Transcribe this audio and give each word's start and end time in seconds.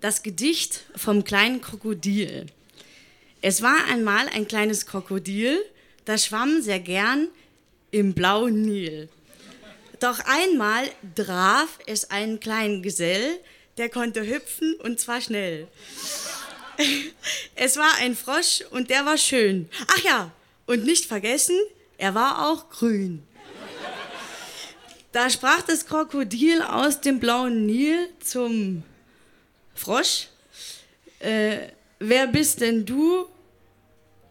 Das 0.00 0.22
Gedicht 0.22 0.84
vom 0.94 1.24
kleinen 1.24 1.60
Krokodil. 1.60 2.46
Es 3.42 3.62
war 3.62 3.86
einmal 3.90 4.28
ein 4.28 4.46
kleines 4.46 4.86
Krokodil, 4.86 5.58
das 6.04 6.26
schwamm 6.26 6.62
sehr 6.62 6.78
gern 6.78 7.28
im 7.90 8.14
blauen 8.14 8.62
Nil. 8.62 9.08
Doch 9.98 10.20
einmal 10.20 10.88
traf 11.16 11.80
es 11.86 12.10
einen 12.10 12.38
kleinen 12.38 12.82
Gesell, 12.82 13.40
der 13.76 13.88
konnte 13.88 14.24
hüpfen 14.24 14.74
und 14.74 15.00
zwar 15.00 15.20
schnell. 15.20 15.66
Es 17.56 17.76
war 17.76 17.96
ein 17.98 18.14
Frosch 18.14 18.62
und 18.70 18.90
der 18.90 19.04
war 19.04 19.18
schön. 19.18 19.68
Ach 19.88 20.04
ja, 20.04 20.30
und 20.66 20.84
nicht 20.84 21.06
vergessen, 21.06 21.58
er 21.96 22.14
war 22.14 22.48
auch 22.48 22.70
grün. 22.70 23.24
Da 25.10 25.28
sprach 25.28 25.62
das 25.62 25.86
Krokodil 25.86 26.62
aus 26.62 27.00
dem 27.00 27.18
blauen 27.18 27.66
Nil 27.66 28.08
zum 28.20 28.84
Frosch. 29.78 30.26
Äh, 31.20 31.68
wer 32.00 32.26
bist 32.26 32.60
denn 32.60 32.84
du? 32.84 33.26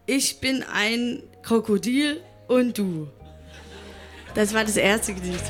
Ich 0.04 0.40
bin 0.40 0.62
ein 0.62 1.22
Krokodil 1.42 2.20
und 2.48 2.76
du. 2.76 3.08
Das 4.34 4.52
war 4.52 4.64
das 4.64 4.76
erste 4.76 5.14
Gedicht. 5.14 5.44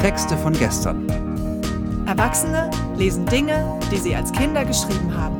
Texte 0.00 0.36
von 0.38 0.52
gestern. 0.54 1.08
Erwachsene 2.08 2.70
lesen 2.96 3.24
Dinge, 3.26 3.78
die 3.92 3.98
sie 3.98 4.16
als 4.16 4.32
Kinder 4.32 4.64
geschrieben 4.64 5.14
haben. 5.16 5.39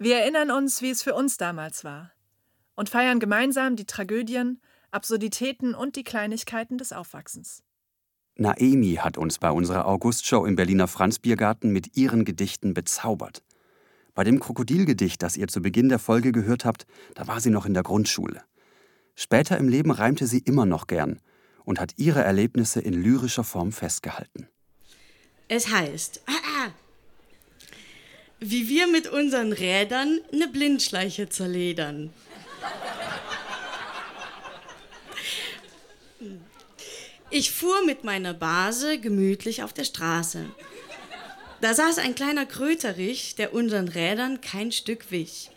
Wir 0.00 0.18
erinnern 0.18 0.52
uns, 0.52 0.80
wie 0.80 0.90
es 0.90 1.02
für 1.02 1.14
uns 1.14 1.36
damals 1.38 1.82
war 1.82 2.12
und 2.76 2.88
feiern 2.88 3.18
gemeinsam 3.18 3.74
die 3.74 3.84
Tragödien, 3.84 4.60
Absurditäten 4.92 5.74
und 5.74 5.96
die 5.96 6.04
Kleinigkeiten 6.04 6.78
des 6.78 6.92
Aufwachsens. 6.92 7.64
Naemi 8.36 8.94
hat 9.00 9.18
uns 9.18 9.38
bei 9.38 9.50
unserer 9.50 9.86
Augustshow 9.86 10.46
im 10.46 10.54
Berliner 10.54 10.86
Franzbiergarten 10.86 11.72
mit 11.72 11.96
ihren 11.96 12.24
Gedichten 12.24 12.72
bezaubert. 12.72 13.42
Bei 14.14 14.22
dem 14.22 14.38
Krokodilgedicht, 14.38 15.20
das 15.20 15.36
ihr 15.36 15.48
zu 15.48 15.60
Beginn 15.60 15.88
der 15.88 15.98
Folge 15.98 16.30
gehört 16.30 16.64
habt, 16.64 16.86
da 17.16 17.26
war 17.26 17.40
sie 17.40 17.50
noch 17.50 17.66
in 17.66 17.74
der 17.74 17.82
Grundschule. 17.82 18.42
Später 19.16 19.58
im 19.58 19.68
Leben 19.68 19.90
reimte 19.90 20.28
sie 20.28 20.38
immer 20.38 20.64
noch 20.64 20.86
gern 20.86 21.20
und 21.64 21.80
hat 21.80 21.94
ihre 21.96 22.22
Erlebnisse 22.22 22.80
in 22.80 22.94
lyrischer 22.94 23.42
Form 23.42 23.72
festgehalten. 23.72 24.46
Es 25.48 25.72
heißt, 25.72 26.22
wie 28.40 28.68
wir 28.68 28.86
mit 28.86 29.08
unseren 29.08 29.52
Rädern 29.52 30.20
eine 30.32 30.48
Blindschleiche 30.48 31.28
zerledern. 31.28 32.10
Ich 37.30 37.50
fuhr 37.50 37.84
mit 37.84 38.04
meiner 38.04 38.32
Base 38.32 38.98
gemütlich 38.98 39.62
auf 39.62 39.72
der 39.72 39.84
Straße. 39.84 40.46
Da 41.60 41.74
saß 41.74 41.98
ein 41.98 42.14
kleiner 42.14 42.46
Kröterich, 42.46 43.34
der 43.34 43.52
unseren 43.52 43.88
Rädern 43.88 44.40
kein 44.40 44.72
Stück 44.72 45.10
wich. 45.10 45.50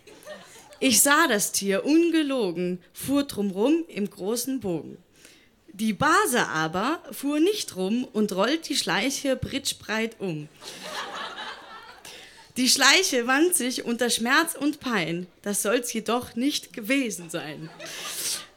Ich 0.79 1.01
sah 1.01 1.27
das 1.27 1.51
Tier 1.51 1.85
ungelogen, 1.85 2.81
fuhr 2.91 3.23
drumrum 3.23 3.85
im 3.87 4.09
großen 4.09 4.59
Bogen. 4.59 4.97
Die 5.73 5.93
Base 5.93 6.47
aber 6.47 7.01
fuhr 7.11 7.39
nicht 7.39 7.75
rum 7.75 8.03
und 8.11 8.33
rollt 8.33 8.67
die 8.67 8.75
Schleiche 8.75 9.35
britschbreit 9.35 10.19
um. 10.19 10.49
Die 12.57 12.67
Schleiche 12.67 13.27
wand 13.27 13.55
sich 13.55 13.85
unter 13.85 14.09
Schmerz 14.09 14.55
und 14.55 14.81
Pein, 14.81 15.27
das 15.41 15.61
soll's 15.61 15.93
jedoch 15.93 16.35
nicht 16.35 16.73
gewesen 16.73 17.29
sein. 17.29 17.69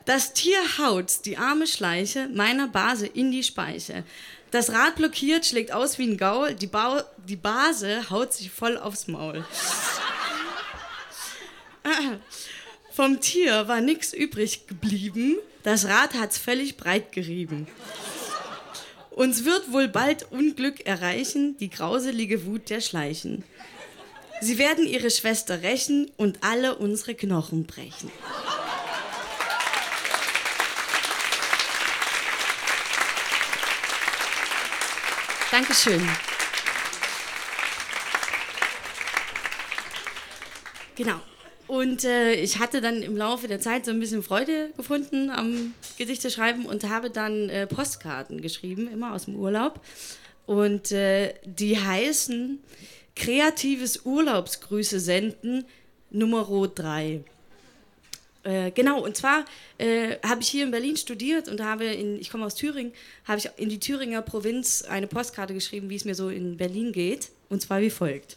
Das 0.04 0.32
Tier 0.32 0.58
haut 0.78 1.24
die 1.24 1.38
arme 1.38 1.66
Schleiche 1.66 2.28
meiner 2.28 2.66
Base 2.66 3.06
in 3.06 3.30
die 3.30 3.44
Speiche. 3.44 4.04
Das 4.50 4.70
Rad 4.70 4.96
blockiert, 4.96 5.46
schlägt 5.46 5.72
aus 5.72 5.98
wie 5.98 6.06
ein 6.06 6.16
Gaul, 6.16 6.54
die, 6.54 6.66
ba 6.66 7.04
die 7.26 7.36
Base 7.36 8.10
haut 8.10 8.32
sich 8.32 8.50
voll 8.50 8.76
aufs 8.76 9.06
Maul. 9.06 9.44
Vom 12.92 13.20
Tier 13.20 13.68
war 13.68 13.80
nichts 13.80 14.12
übrig 14.12 14.66
geblieben, 14.66 15.38
das 15.62 15.86
Rad 15.86 16.14
hat's 16.14 16.38
völlig 16.38 16.76
breit 16.76 17.12
gerieben. 17.12 17.66
Uns 19.10 19.44
wird 19.44 19.72
wohl 19.72 19.88
bald 19.88 20.30
Unglück 20.32 20.86
erreichen, 20.86 21.56
die 21.58 21.70
grauselige 21.70 22.46
Wut 22.46 22.68
der 22.70 22.80
Schleichen. 22.80 23.44
Sie 24.40 24.58
werden 24.58 24.86
ihre 24.86 25.10
Schwester 25.10 25.62
rächen 25.62 26.10
und 26.16 26.42
alle 26.42 26.76
unsere 26.76 27.14
Knochen 27.14 27.64
brechen. 27.64 28.10
Dankeschön. 35.50 36.06
Genau. 40.96 41.20
Und 41.66 42.04
äh, 42.04 42.34
ich 42.34 42.58
hatte 42.58 42.80
dann 42.80 43.02
im 43.02 43.16
Laufe 43.16 43.48
der 43.48 43.60
Zeit 43.60 43.84
so 43.84 43.90
ein 43.90 44.00
bisschen 44.00 44.22
Freude 44.22 44.70
gefunden 44.76 45.30
am 45.30 45.74
Gedichteschreiben 45.96 46.66
und 46.66 46.88
habe 46.88 47.10
dann 47.10 47.48
äh, 47.48 47.66
Postkarten 47.66 48.42
geschrieben, 48.42 48.88
immer 48.92 49.14
aus 49.14 49.24
dem 49.24 49.36
Urlaub. 49.36 49.80
Und 50.46 50.92
äh, 50.92 51.34
die 51.44 51.78
heißen 51.80 52.58
kreatives 53.16 54.04
Urlaubsgrüße 54.04 55.00
senden, 55.00 55.64
Nummer 56.10 56.68
3. 56.68 57.24
Äh, 58.44 58.70
genau, 58.72 59.02
und 59.02 59.16
zwar 59.16 59.44
äh, 59.78 60.16
habe 60.22 60.42
ich 60.42 60.48
hier 60.48 60.64
in 60.64 60.70
Berlin 60.70 60.96
studiert 60.96 61.48
und 61.48 61.62
habe, 61.62 61.86
in, 61.86 62.20
ich 62.20 62.30
komme 62.30 62.44
aus 62.44 62.54
Thüringen, 62.54 62.92
habe 63.24 63.38
ich 63.38 63.48
in 63.56 63.70
die 63.70 63.80
Thüringer 63.80 64.20
Provinz 64.20 64.82
eine 64.82 65.06
Postkarte 65.06 65.54
geschrieben, 65.54 65.88
wie 65.88 65.96
es 65.96 66.04
mir 66.04 66.14
so 66.14 66.28
in 66.28 66.56
Berlin 66.58 66.92
geht, 66.92 67.30
und 67.48 67.62
zwar 67.62 67.80
wie 67.80 67.90
folgt. 67.90 68.36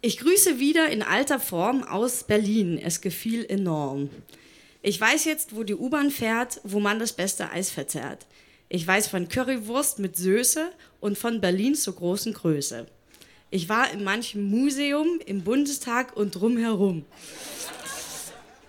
Ich 0.00 0.18
grüße 0.18 0.58
wieder 0.58 0.88
in 0.88 1.02
alter 1.02 1.40
Form 1.40 1.82
aus 1.82 2.24
Berlin. 2.24 2.78
Es 2.78 3.00
gefiel 3.00 3.44
enorm. 3.44 4.08
Ich 4.80 4.98
weiß 5.00 5.24
jetzt, 5.24 5.56
wo 5.56 5.64
die 5.64 5.74
U-Bahn 5.74 6.10
fährt, 6.10 6.60
wo 6.62 6.78
man 6.78 7.00
das 7.00 7.12
beste 7.12 7.50
Eis 7.50 7.70
verzehrt. 7.70 8.26
Ich 8.68 8.86
weiß 8.86 9.08
von 9.08 9.28
Currywurst 9.28 9.98
mit 9.98 10.16
Söße 10.16 10.70
und 11.00 11.18
von 11.18 11.40
Berlin 11.40 11.74
zur 11.74 11.96
großen 11.96 12.32
Größe. 12.32 12.86
Ich 13.50 13.68
war 13.70 13.90
in 13.90 14.04
manchem 14.04 14.42
Museum, 14.42 15.20
im 15.24 15.42
Bundestag 15.42 16.14
und 16.16 16.34
drumherum. 16.34 17.06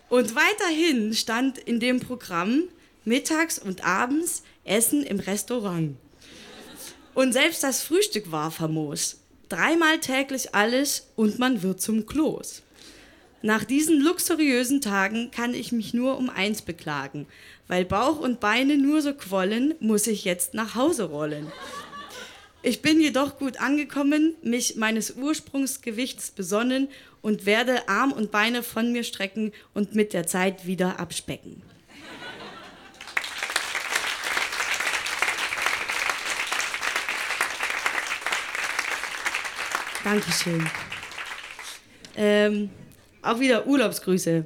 Und 0.07 0.35
weiterhin 0.35 1.13
stand 1.13 1.57
in 1.57 1.81
dem 1.81 1.99
Programm 1.99 2.63
mittags 3.03 3.59
und 3.59 3.85
abends 3.85 4.43
Essen 4.63 5.03
im 5.03 5.19
Restaurant. 5.19 5.97
Und 7.13 7.33
selbst 7.33 7.61
das 7.61 7.81
Frühstück 7.81 8.31
war 8.31 8.51
famos. 8.51 9.19
Dreimal 9.49 9.99
täglich 9.99 10.55
alles 10.55 11.07
und 11.17 11.39
man 11.39 11.61
wird 11.61 11.81
zum 11.81 12.05
Kloß. 12.05 12.63
Nach 13.41 13.65
diesen 13.65 13.99
luxuriösen 13.99 14.79
Tagen 14.79 15.31
kann 15.31 15.53
ich 15.53 15.71
mich 15.71 15.93
nur 15.93 16.17
um 16.17 16.29
eins 16.29 16.61
beklagen. 16.61 17.25
Weil 17.67 17.83
Bauch 17.83 18.19
und 18.19 18.39
Beine 18.39 18.77
nur 18.77 19.01
so 19.01 19.13
quollen, 19.13 19.75
muss 19.79 20.07
ich 20.07 20.23
jetzt 20.23 20.53
nach 20.53 20.75
Hause 20.75 21.05
rollen. 21.05 21.51
Ich 22.61 22.81
bin 22.81 22.99
jedoch 22.99 23.37
gut 23.39 23.61
angekommen, 23.61 24.35
mich 24.43 24.75
meines 24.75 25.11
Ursprungsgewichts 25.11 26.31
besonnen 26.31 26.89
und 27.21 27.45
werde 27.45 27.87
Arm 27.87 28.11
und 28.11 28.31
Beine 28.31 28.63
von 28.63 28.91
mir 28.91 29.03
strecken 29.03 29.53
und 29.73 29.95
mit 29.95 30.11
der 30.11 30.27
Zeit 30.27 30.65
wieder 30.67 30.99
abspecken. 30.99 31.61
Dankeschön. 40.03 40.69
Ähm, 42.17 42.69
auch 43.21 43.39
wieder 43.39 43.67
Urlaubsgrüße. 43.67 44.45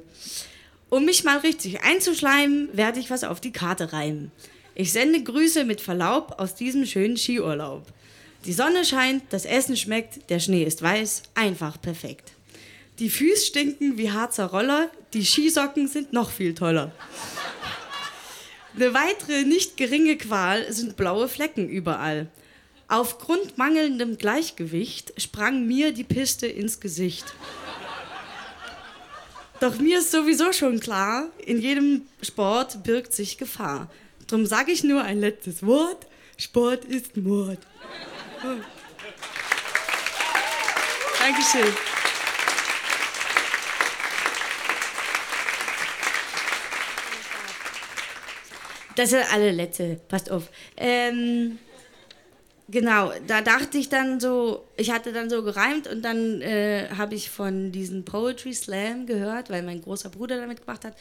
Um 0.88 1.04
mich 1.04 1.24
mal 1.24 1.38
richtig 1.38 1.82
einzuschleimen, 1.82 2.68
werde 2.76 3.00
ich 3.00 3.10
was 3.10 3.24
auf 3.24 3.40
die 3.40 3.50
Karte 3.50 3.92
reimen. 3.92 4.30
Ich 4.76 4.92
sende 4.92 5.22
Grüße 5.22 5.64
mit 5.64 5.80
Verlaub 5.80 6.36
aus 6.38 6.54
diesem 6.54 6.86
schönen 6.86 7.16
Skiurlaub. 7.16 7.86
Die 8.44 8.52
Sonne 8.52 8.84
scheint, 8.84 9.24
das 9.30 9.46
Essen 9.46 9.76
schmeckt, 9.76 10.28
der 10.28 10.38
Schnee 10.38 10.64
ist 10.64 10.82
weiß, 10.82 11.22
einfach 11.34 11.80
perfekt. 11.80 12.32
Die 12.98 13.08
Füße 13.08 13.46
stinken 13.46 13.96
wie 13.96 14.10
Harzer 14.10 14.46
Roller, 14.46 14.90
die 15.14 15.24
Skisocken 15.24 15.88
sind 15.88 16.12
noch 16.12 16.30
viel 16.30 16.54
toller. 16.54 16.92
Eine 18.76 18.92
weitere 18.92 19.44
nicht 19.44 19.76
geringe 19.76 20.16
Qual 20.16 20.70
sind 20.72 20.96
blaue 20.96 21.28
Flecken 21.28 21.68
überall. 21.68 22.28
Aufgrund 22.88 23.56
mangelndem 23.56 24.18
Gleichgewicht 24.18 25.14
sprang 25.16 25.66
mir 25.66 25.92
die 25.92 26.04
Piste 26.04 26.46
ins 26.46 26.80
Gesicht. 26.80 27.24
Doch 29.60 29.78
mir 29.78 30.00
ist 30.00 30.10
sowieso 30.10 30.52
schon 30.52 30.80
klar, 30.80 31.28
in 31.46 31.60
jedem 31.62 32.02
Sport 32.20 32.84
birgt 32.84 33.14
sich 33.14 33.38
Gefahr. 33.38 33.90
Drum 34.26 34.44
sage 34.44 34.72
ich 34.72 34.84
nur 34.84 35.02
ein 35.02 35.20
letztes 35.20 35.64
Wort: 35.64 36.06
Sport 36.36 36.84
ist 36.84 37.16
Mord. 37.16 37.60
Dankeschön. 41.18 41.74
Das 48.96 49.12
ist 49.12 49.32
alle 49.32 49.50
letzte, 49.50 49.98
passt 50.08 50.30
auf. 50.30 50.50
Ähm, 50.76 51.58
genau, 52.68 53.12
da 53.26 53.40
dachte 53.42 53.78
ich 53.78 53.88
dann 53.88 54.20
so, 54.20 54.66
ich 54.76 54.90
hatte 54.90 55.12
dann 55.12 55.30
so 55.30 55.42
gereimt 55.42 55.86
und 55.86 56.02
dann 56.02 56.40
äh, 56.40 56.88
habe 56.96 57.14
ich 57.14 57.30
von 57.30 57.72
diesem 57.72 58.04
Poetry 58.04 58.52
Slam 58.54 59.06
gehört, 59.06 59.50
weil 59.50 59.62
mein 59.62 59.82
großer 59.82 60.10
Bruder 60.10 60.38
damit 60.38 60.60
gemacht 60.66 60.84
hat. 60.84 60.96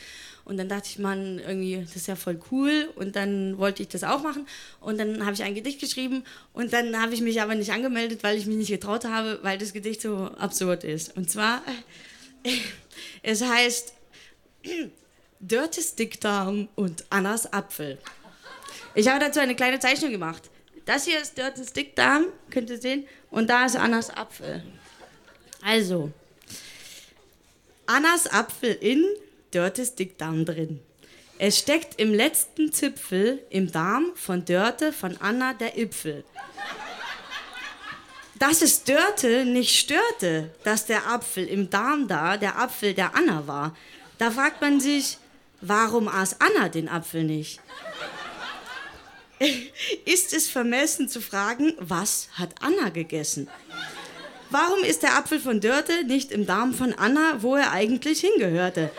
Und 0.45 0.57
dann 0.57 0.67
dachte 0.67 0.89
ich, 0.89 0.99
man, 0.99 1.39
irgendwie, 1.39 1.81
das 1.81 1.95
ist 1.95 2.07
ja 2.07 2.15
voll 2.15 2.39
cool. 2.51 2.89
Und 2.95 3.15
dann 3.15 3.57
wollte 3.57 3.81
ich 3.81 3.89
das 3.89 4.03
auch 4.03 4.23
machen. 4.23 4.45
Und 4.81 4.97
dann 4.97 5.23
habe 5.23 5.33
ich 5.33 5.43
ein 5.43 5.55
Gedicht 5.55 5.79
geschrieben. 5.79 6.23
Und 6.51 6.73
dann 6.73 7.01
habe 7.01 7.13
ich 7.13 7.21
mich 7.21 7.41
aber 7.41 7.55
nicht 7.55 7.71
angemeldet, 7.71 8.23
weil 8.23 8.37
ich 8.37 8.45
mich 8.45 8.57
nicht 8.57 8.69
getraut 8.69 9.05
habe, 9.05 9.39
weil 9.41 9.57
das 9.57 9.71
Gedicht 9.71 10.01
so 10.01 10.31
absurd 10.37 10.83
ist. 10.83 11.15
Und 11.15 11.29
zwar, 11.29 11.61
es 13.23 13.41
heißt, 13.41 13.93
Dörtes 15.39 15.95
Dickdarm 15.95 16.69
und 16.75 17.05
Annas 17.09 17.51
Apfel. 17.51 17.97
Ich 18.95 19.07
habe 19.07 19.19
dazu 19.19 19.39
eine 19.39 19.55
kleine 19.55 19.79
Zeichnung 19.79 20.11
gemacht. 20.11 20.49
Das 20.85 21.05
hier 21.05 21.21
ist 21.21 21.37
Dörtes 21.37 21.71
Dickdarm, 21.71 22.25
könnt 22.49 22.69
ihr 22.69 22.79
sehen. 22.79 23.07
Und 23.29 23.49
da 23.49 23.65
ist 23.65 23.75
Annas 23.75 24.09
Apfel. 24.09 24.63
Also, 25.61 26.11
Annas 27.85 28.27
Apfel 28.27 28.73
in 28.73 29.05
Dörtes 29.51 29.95
Dickdarm 29.95 30.45
drin. 30.45 30.79
Es 31.39 31.59
steckt 31.59 31.99
im 31.99 32.13
letzten 32.13 32.71
Zipfel 32.71 33.43
im 33.49 33.71
Darm 33.71 34.11
von 34.15 34.45
Dörte 34.45 34.93
von 34.93 35.17
Anna 35.19 35.53
der 35.53 35.77
Ipfel. 35.77 36.23
Dass 38.35 38.61
es 38.61 38.83
Dörte 38.83 39.45
nicht 39.45 39.77
störte, 39.77 40.51
dass 40.63 40.85
der 40.85 41.07
Apfel 41.07 41.47
im 41.47 41.69
Darm 41.69 42.07
da 42.07 42.37
der 42.37 42.59
Apfel 42.59 42.93
der 42.93 43.15
Anna 43.15 43.47
war, 43.47 43.75
da 44.17 44.31
fragt 44.31 44.61
man 44.61 44.79
sich, 44.79 45.17
warum 45.61 46.07
aß 46.07 46.37
Anna 46.39 46.69
den 46.69 46.89
Apfel 46.89 47.23
nicht? 47.23 47.59
Ist 50.05 50.33
es 50.33 50.49
vermessen 50.49 51.09
zu 51.09 51.21
fragen, 51.21 51.73
was 51.79 52.29
hat 52.33 52.55
Anna 52.61 52.89
gegessen? 52.89 53.49
Warum 54.49 54.83
ist 54.83 55.01
der 55.01 55.17
Apfel 55.17 55.39
von 55.39 55.61
Dörte 55.61 56.03
nicht 56.03 56.31
im 56.31 56.45
Darm 56.45 56.75
von 56.75 56.93
Anna, 56.93 57.41
wo 57.41 57.55
er 57.55 57.71
eigentlich 57.71 58.19
hingehörte? 58.19 58.91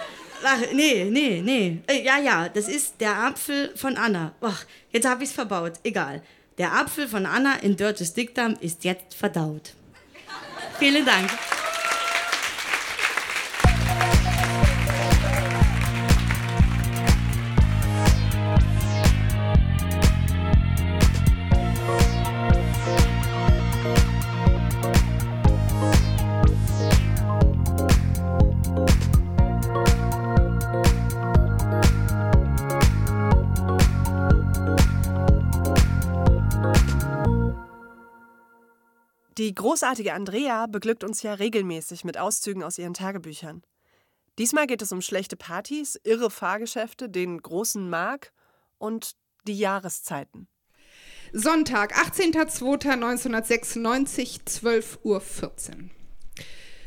Ach, 0.42 0.58
nee, 0.72 1.04
nee, 1.04 1.40
nee. 1.42 1.78
Äh, 1.86 2.04
ja, 2.04 2.18
ja, 2.18 2.48
das 2.48 2.68
ist 2.68 3.00
der 3.00 3.16
Apfel 3.16 3.72
von 3.76 3.96
Anna. 3.96 4.34
Ach, 4.40 4.64
jetzt 4.90 5.08
habe 5.08 5.22
ich 5.22 5.30
es 5.30 5.34
verbaut. 5.34 5.74
Egal. 5.84 6.22
Der 6.58 6.72
Apfel 6.72 7.06
von 7.06 7.24
Anna 7.24 7.54
in 7.62 7.76
Dörtes 7.76 8.14
Dickdarm 8.14 8.56
ist 8.60 8.84
jetzt 8.84 9.14
verdaut. 9.14 9.74
Vielen 10.78 11.06
Dank. 11.06 11.30
Die 39.44 39.54
großartige 39.54 40.14
Andrea 40.14 40.66
beglückt 40.66 41.04
uns 41.04 41.22
ja 41.22 41.34
regelmäßig 41.34 42.02
mit 42.02 42.16
Auszügen 42.16 42.62
aus 42.62 42.78
ihren 42.78 42.94
Tagebüchern. 42.94 43.62
Diesmal 44.38 44.66
geht 44.66 44.80
es 44.80 44.90
um 44.90 45.02
schlechte 45.02 45.36
Partys, 45.36 46.00
irre 46.02 46.30
Fahrgeschäfte, 46.30 47.10
den 47.10 47.42
großen 47.42 47.90
Mark 47.90 48.32
und 48.78 49.16
die 49.46 49.58
Jahreszeiten. 49.58 50.48
Sonntag, 51.34 51.94
18.02.1996, 51.94 54.46
12.14 54.46 54.96
Uhr. 55.02 55.20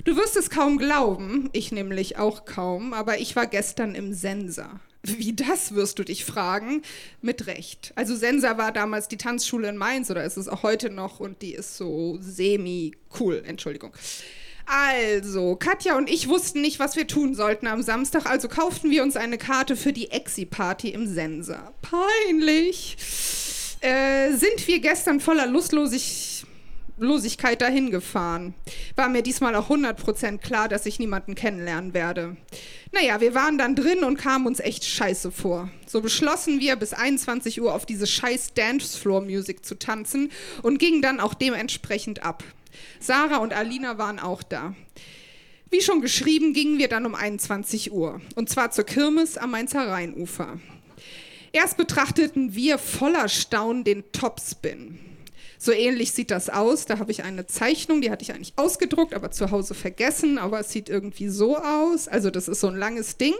Du 0.03 0.17
wirst 0.17 0.35
es 0.35 0.49
kaum 0.49 0.79
glauben, 0.79 1.51
ich 1.53 1.71
nämlich 1.71 2.17
auch 2.17 2.45
kaum, 2.45 2.91
aber 2.91 3.19
ich 3.19 3.35
war 3.35 3.45
gestern 3.45 3.93
im 3.93 4.15
Sensor. 4.15 4.79
Wie 5.07 5.33
das, 5.33 5.73
wirst 5.73 5.99
du 5.99 6.03
dich 6.03 6.25
fragen? 6.25 6.81
Mit 7.21 7.47
Recht. 7.47 7.93
Also 7.95 8.15
Sensa 8.15 8.57
war 8.57 8.71
damals 8.71 9.07
die 9.07 9.17
Tanzschule 9.17 9.69
in 9.69 9.77
Mainz 9.77 10.11
oder 10.11 10.23
ist 10.23 10.37
es 10.37 10.47
auch 10.47 10.63
heute 10.63 10.89
noch 10.89 11.19
und 11.19 11.41
die 11.41 11.53
ist 11.53 11.77
so 11.77 12.17
semi-cool, 12.21 13.43
Entschuldigung. 13.45 13.93
Also, 14.65 15.55
Katja 15.55 15.97
und 15.97 16.09
ich 16.09 16.27
wussten 16.27 16.59
nicht, 16.59 16.77
was 16.79 16.97
wir 16.97 17.07
tun 17.07 17.35
sollten 17.35 17.67
am 17.67 17.81
Samstag, 17.81 18.25
also 18.25 18.49
kauften 18.49 18.91
wir 18.91 19.01
uns 19.01 19.15
eine 19.15 19.37
Karte 19.37 19.77
für 19.77 19.93
die 19.93 20.11
Exi-Party 20.11 20.89
im 20.89 21.07
Sensa. 21.07 21.73
Peinlich. 21.81 22.97
Äh, 23.79 24.33
sind 24.33 24.67
wir 24.67 24.79
gestern 24.79 25.21
voller 25.21 25.47
Lustlosigkeit 25.47 26.36
Losigkeit 26.97 27.61
dahin 27.61 27.91
gefahren. 27.91 28.53
War 28.95 29.09
mir 29.09 29.21
diesmal 29.21 29.55
auch 29.55 29.69
100% 29.69 30.39
klar, 30.39 30.67
dass 30.67 30.85
ich 30.85 30.99
niemanden 30.99 31.35
kennenlernen 31.35 31.93
werde. 31.93 32.37
Naja, 32.91 33.21
wir 33.21 33.35
waren 33.35 33.57
dann 33.57 33.75
drin 33.75 34.03
und 34.03 34.17
kamen 34.17 34.47
uns 34.47 34.59
echt 34.59 34.85
scheiße 34.85 35.31
vor. 35.31 35.69
So 35.85 36.01
beschlossen 36.01 36.59
wir, 36.59 36.75
bis 36.75 36.93
21 36.93 37.61
Uhr 37.61 37.73
auf 37.73 37.85
diese 37.85 38.07
scheiß 38.07 38.53
Dancefloor-Musik 38.55 39.65
zu 39.65 39.77
tanzen 39.77 40.31
und 40.63 40.79
gingen 40.79 41.01
dann 41.01 41.19
auch 41.19 41.33
dementsprechend 41.33 42.23
ab. 42.23 42.43
Sarah 42.99 43.37
und 43.37 43.53
Alina 43.53 43.97
waren 43.97 44.19
auch 44.19 44.43
da. 44.43 44.75
Wie 45.69 45.81
schon 45.81 46.01
geschrieben, 46.01 46.53
gingen 46.53 46.77
wir 46.77 46.87
dann 46.87 47.05
um 47.05 47.13
21 47.13 47.91
Uhr. 47.91 48.21
Und 48.35 48.49
zwar 48.49 48.71
zur 48.71 48.85
Kirmes 48.85 49.37
am 49.37 49.51
Mainzer 49.51 49.87
Rheinufer. 49.87 50.59
Erst 51.51 51.77
betrachteten 51.77 52.55
wir 52.55 52.77
voller 52.77 53.27
Staunen 53.29 53.83
den 53.83 54.11
Topspin. 54.11 54.99
So 55.57 55.71
ähnlich 55.71 56.11
sieht 56.11 56.31
das 56.31 56.49
aus. 56.49 56.85
Da 56.85 56.99
habe 56.99 57.11
ich 57.11 57.23
eine 57.23 57.45
Zeichnung, 57.45 58.01
die 58.01 58.11
hatte 58.11 58.23
ich 58.23 58.33
eigentlich 58.33 58.53
ausgedruckt, 58.57 59.13
aber 59.13 59.31
zu 59.31 59.51
Hause 59.51 59.73
vergessen. 59.73 60.37
Aber 60.37 60.59
es 60.59 60.71
sieht 60.71 60.89
irgendwie 60.89 61.29
so 61.29 61.57
aus. 61.57 62.07
Also 62.07 62.29
das 62.29 62.47
ist 62.47 62.61
so 62.61 62.67
ein 62.67 62.77
langes 62.77 63.17
Ding, 63.17 63.33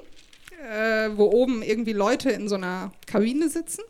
äh, 0.72 1.10
wo 1.16 1.26
oben 1.26 1.62
irgendwie 1.62 1.94
Leute 1.94 2.30
in 2.32 2.48
so 2.48 2.56
einer 2.56 2.92
Kabine 3.06 3.50
sitzen. 3.50 3.82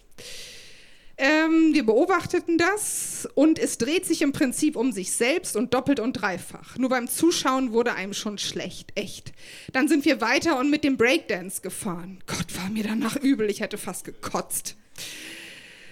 Ähm, 1.20 1.74
wir 1.74 1.84
beobachteten 1.84 2.60
das 2.60 3.28
und 3.34 3.58
es 3.58 3.80
dreht 3.80 4.06
sich 4.06 4.22
im 4.22 4.34
Prinzip 4.34 4.76
um 4.76 4.92
sich 4.92 5.12
selbst 5.12 5.56
und 5.56 5.74
doppelt 5.74 6.00
und 6.00 6.14
dreifach. 6.14 6.78
Nur 6.78 6.90
beim 6.90 7.08
Zuschauen 7.08 7.74
wurde 7.74 7.96
einem 7.96 8.14
schon 8.14 8.38
schlecht, 8.38 8.92
echt. 8.94 9.32
Dann 9.74 9.88
sind 9.88 10.06
wir 10.06 10.22
weiter 10.22 10.60
und 10.60 10.70
mit 10.70 10.84
dem 10.84 10.96
Breakdance 10.96 11.62
gefahren. 11.62 12.20
Gott, 12.28 12.56
war 12.56 12.70
mir 12.70 12.84
danach 12.84 13.16
übel, 13.16 13.50
ich 13.50 13.62
hätte 13.62 13.80
fast 13.80 14.06
gekotzt. 14.06 14.76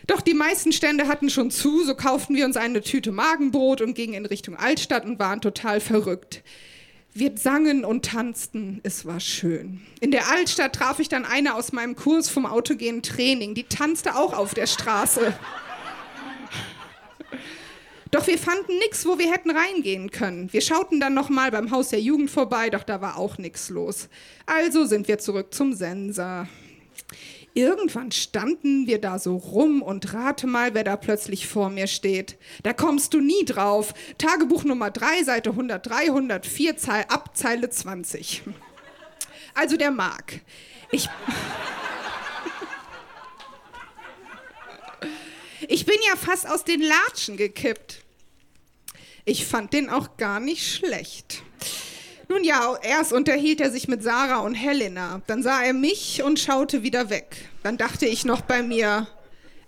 Doch 0.07 0.21
die 0.21 0.33
meisten 0.33 0.71
Stände 0.71 1.07
hatten 1.07 1.29
schon 1.29 1.51
zu, 1.51 1.83
so 1.83 1.95
kauften 1.95 2.35
wir 2.35 2.45
uns 2.45 2.57
eine 2.57 2.81
Tüte 2.81 3.11
Magenbrot 3.11 3.81
und 3.81 3.95
gingen 3.95 4.13
in 4.13 4.25
Richtung 4.25 4.55
Altstadt 4.55 5.05
und 5.05 5.19
waren 5.19 5.41
total 5.41 5.79
verrückt. 5.79 6.43
Wir 7.13 7.31
sangen 7.35 7.85
und 7.85 8.05
tanzten, 8.05 8.81
es 8.83 9.05
war 9.05 9.19
schön. 9.19 9.81
In 10.01 10.11
der 10.11 10.29
Altstadt 10.29 10.75
traf 10.75 10.99
ich 10.99 11.07
dann 11.07 11.23
eine 11.23 11.55
aus 11.55 11.71
meinem 11.71 11.95
Kurs 11.95 12.29
vom 12.29 12.45
autogenen 12.45 13.03
Training, 13.03 13.55
die 13.55 13.63
tanzte 13.63 14.15
auch 14.15 14.33
auf 14.33 14.53
der 14.53 14.67
Straße. 14.67 15.33
Doch 18.11 18.27
wir 18.27 18.37
fanden 18.37 18.77
nichts, 18.77 19.05
wo 19.05 19.17
wir 19.17 19.31
hätten 19.31 19.51
reingehen 19.51 20.11
können. 20.11 20.53
Wir 20.53 20.61
schauten 20.61 20.99
dann 20.99 21.13
noch 21.13 21.29
mal 21.29 21.51
beim 21.51 21.71
Haus 21.71 21.89
der 21.89 22.01
Jugend 22.01 22.29
vorbei, 22.29 22.69
doch 22.69 22.83
da 22.83 23.01
war 23.01 23.17
auch 23.17 23.37
nichts 23.37 23.69
los. 23.69 24.07
Also 24.45 24.85
sind 24.85 25.07
wir 25.07 25.17
zurück 25.17 25.53
zum 25.53 25.73
Sensor. 25.73 26.47
Irgendwann 27.55 28.11
standen 28.11 28.85
wir 28.85 28.99
da 28.99 29.17
so 29.17 29.37
rum 29.37 29.81
und 29.81 30.13
rate 30.13 30.45
mal, 30.45 30.73
wer 30.73 30.83
da 30.83 30.97
plötzlich 30.97 31.47
vor 31.47 31.69
mir 31.69 31.87
steht. 31.87 32.37
Da 32.63 32.73
kommst 32.73 33.13
du 33.13 33.21
nie 33.21 33.45
drauf. 33.45 33.93
Tagebuch 34.17 34.65
Nummer 34.65 34.91
3, 34.91 35.23
Seite 35.23 35.51
103, 35.51 36.07
104, 36.07 36.75
Zahl 36.75 37.05
ab, 37.07 37.31
Zeile 37.33 37.69
20. 37.69 38.43
Also 39.53 39.77
der 39.77 39.91
Mark. 39.91 40.41
Ich. 40.91 41.09
Ich 45.67 45.85
bin 45.87 45.95
ja 46.07 46.15
fast 46.15 46.47
aus 46.47 46.63
den 46.63 46.79
Latschen 46.81 47.37
gekippt. 47.37 48.03
Ich 49.23 49.45
fand 49.45 49.73
den 49.73 49.89
auch 49.89 50.17
gar 50.17 50.39
nicht 50.39 50.71
schlecht. 50.71 51.41
Nun 52.27 52.43
ja, 52.43 52.75
erst 52.81 53.13
unterhielt 53.13 53.61
er 53.61 53.71
sich 53.71 53.87
mit 53.87 54.01
Sarah 54.01 54.39
und 54.39 54.55
Helena. 54.55 55.21
Dann 55.27 55.43
sah 55.43 55.61
er 55.61 55.73
mich 55.73 56.23
und 56.23 56.39
schaute 56.39 56.81
wieder 56.81 57.09
weg. 57.09 57.35
Dann 57.63 57.77
dachte 57.77 58.05
ich 58.05 58.25
noch 58.25 58.41
bei 58.41 58.63
mir, 58.63 59.07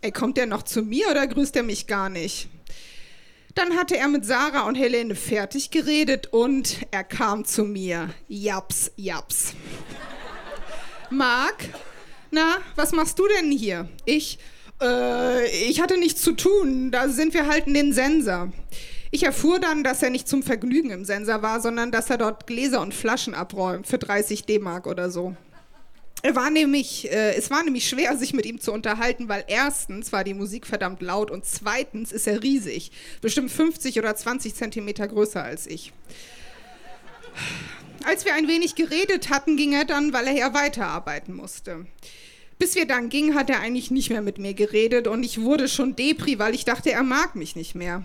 ey, 0.01 0.11
kommt 0.11 0.37
er 0.37 0.47
noch 0.47 0.63
zu 0.63 0.81
mir 0.81 1.09
oder 1.09 1.27
grüßt 1.27 1.55
er 1.55 1.63
mich 1.63 1.87
gar 1.87 2.09
nicht? 2.09 2.49
Dann 3.53 3.75
hatte 3.75 3.97
er 3.97 4.07
mit 4.07 4.25
Sarah 4.25 4.67
und 4.67 4.75
Helene 4.75 5.15
fertig 5.15 5.71
geredet 5.71 6.27
und 6.27 6.77
er 6.91 7.03
kam 7.03 7.45
zu 7.45 7.63
mir. 7.63 8.09
Japs, 8.27 8.91
japs. 8.95 9.53
Marc, 11.09 11.69
na, 12.31 12.57
was 12.75 12.91
machst 12.91 13.17
du 13.17 13.27
denn 13.27 13.51
hier? 13.51 13.87
Ich, 14.05 14.39
äh, 14.81 15.47
ich 15.69 15.81
hatte 15.81 15.97
nichts 15.97 16.21
zu 16.21 16.33
tun, 16.33 16.91
da 16.91 17.09
sind 17.09 17.33
wir 17.33 17.47
halt 17.47 17.67
in 17.67 17.73
den 17.73 17.93
Sensor. 17.93 18.51
Ich 19.17 19.23
erfuhr 19.23 19.59
dann, 19.59 19.83
dass 19.83 20.03
er 20.03 20.11
nicht 20.11 20.27
zum 20.27 20.43
Vergnügen 20.43 20.91
im 20.91 21.03
Sensor 21.03 21.41
war, 21.41 21.59
sondern 21.59 21.91
dass 21.91 22.11
er 22.11 22.19
dort 22.19 22.45
Gläser 22.45 22.81
und 22.81 22.93
Flaschen 22.93 23.33
abräumt 23.33 23.87
für 23.87 23.97
30 23.97 24.45
D-Mark 24.45 24.85
oder 24.85 25.09
so. 25.09 25.35
Er 26.21 26.35
war 26.35 26.51
nämlich, 26.51 27.11
äh, 27.11 27.33
es 27.33 27.49
war 27.49 27.63
nämlich 27.63 27.89
schwer, 27.89 28.15
sich 28.15 28.33
mit 28.33 28.45
ihm 28.45 28.61
zu 28.61 28.71
unterhalten, 28.71 29.27
weil 29.27 29.43
erstens 29.47 30.11
war 30.13 30.23
die 30.23 30.35
Musik 30.35 30.67
verdammt 30.67 31.01
laut 31.01 31.31
und 31.31 31.45
zweitens 31.45 32.11
ist 32.11 32.27
er 32.27 32.43
riesig. 32.43 32.91
Bestimmt 33.19 33.49
50 33.49 33.97
oder 33.97 34.15
20 34.15 34.53
Zentimeter 34.53 35.07
größer 35.07 35.43
als 35.43 35.65
ich. 35.65 35.93
Als 38.05 38.23
wir 38.23 38.35
ein 38.35 38.47
wenig 38.47 38.75
geredet 38.75 39.31
hatten, 39.31 39.57
ging 39.57 39.73
er 39.73 39.85
dann, 39.85 40.13
weil 40.13 40.27
er 40.27 40.33
ja 40.33 40.53
weiterarbeiten 40.53 41.33
musste. 41.33 41.87
Bis 42.59 42.75
wir 42.75 42.85
dann 42.85 43.09
gingen, 43.09 43.33
hat 43.33 43.49
er 43.49 43.61
eigentlich 43.61 43.89
nicht 43.89 44.11
mehr 44.11 44.21
mit 44.21 44.37
mir 44.37 44.53
geredet 44.53 45.07
und 45.07 45.23
ich 45.23 45.41
wurde 45.41 45.67
schon 45.67 45.95
depri, 45.95 46.37
weil 46.37 46.53
ich 46.53 46.65
dachte, 46.65 46.91
er 46.91 47.01
mag 47.01 47.33
mich 47.33 47.55
nicht 47.55 47.73
mehr. 47.73 48.03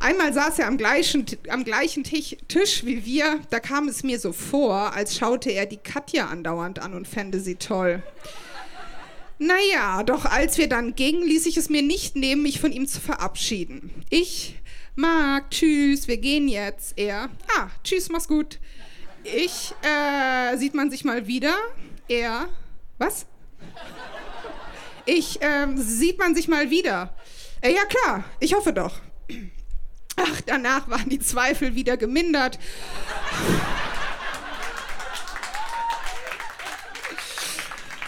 Einmal 0.00 0.32
saß 0.32 0.60
er 0.60 0.68
am 0.68 0.78
gleichen, 0.78 1.26
am 1.48 1.64
gleichen 1.64 2.04
Tisch, 2.04 2.84
wie 2.84 3.04
wir. 3.04 3.40
Da 3.50 3.58
kam 3.58 3.88
es 3.88 4.04
mir 4.04 4.20
so 4.20 4.32
vor, 4.32 4.92
als 4.94 5.16
schaute 5.16 5.50
er 5.50 5.66
die 5.66 5.76
Katja 5.76 6.26
andauernd 6.26 6.78
an 6.78 6.94
und 6.94 7.08
fände 7.08 7.40
sie 7.40 7.56
toll. 7.56 8.02
Naja, 9.38 10.02
doch 10.02 10.24
als 10.24 10.58
wir 10.58 10.68
dann 10.68 10.94
gingen, 10.94 11.22
ließ 11.22 11.46
ich 11.46 11.56
es 11.56 11.68
mir 11.68 11.82
nicht 11.82 12.16
nehmen, 12.16 12.42
mich 12.42 12.60
von 12.60 12.72
ihm 12.72 12.86
zu 12.86 13.00
verabschieden. 13.00 13.90
Ich, 14.10 14.56
Marc, 14.94 15.50
tschüss, 15.50 16.08
wir 16.08 16.16
gehen 16.16 16.48
jetzt. 16.48 16.96
Er, 16.96 17.30
ah, 17.56 17.68
tschüss, 17.84 18.08
mach's 18.08 18.28
gut. 18.28 18.58
Ich, 19.24 19.74
äh, 19.82 20.56
sieht 20.56 20.74
man 20.74 20.90
sich 20.90 21.04
mal 21.04 21.26
wieder? 21.26 21.56
Er, 22.08 22.48
was? 22.98 23.26
Ich, 25.06 25.40
äh, 25.42 25.66
sieht 25.76 26.18
man 26.18 26.34
sich 26.34 26.48
mal 26.48 26.70
wieder? 26.70 27.14
Äh, 27.60 27.74
ja 27.74 27.84
klar, 27.84 28.24
ich 28.40 28.54
hoffe 28.54 28.72
doch. 28.72 29.00
Ach, 30.20 30.40
danach 30.46 30.88
waren 30.88 31.08
die 31.08 31.20
Zweifel 31.20 31.74
wieder 31.74 31.96
gemindert. 31.96 32.58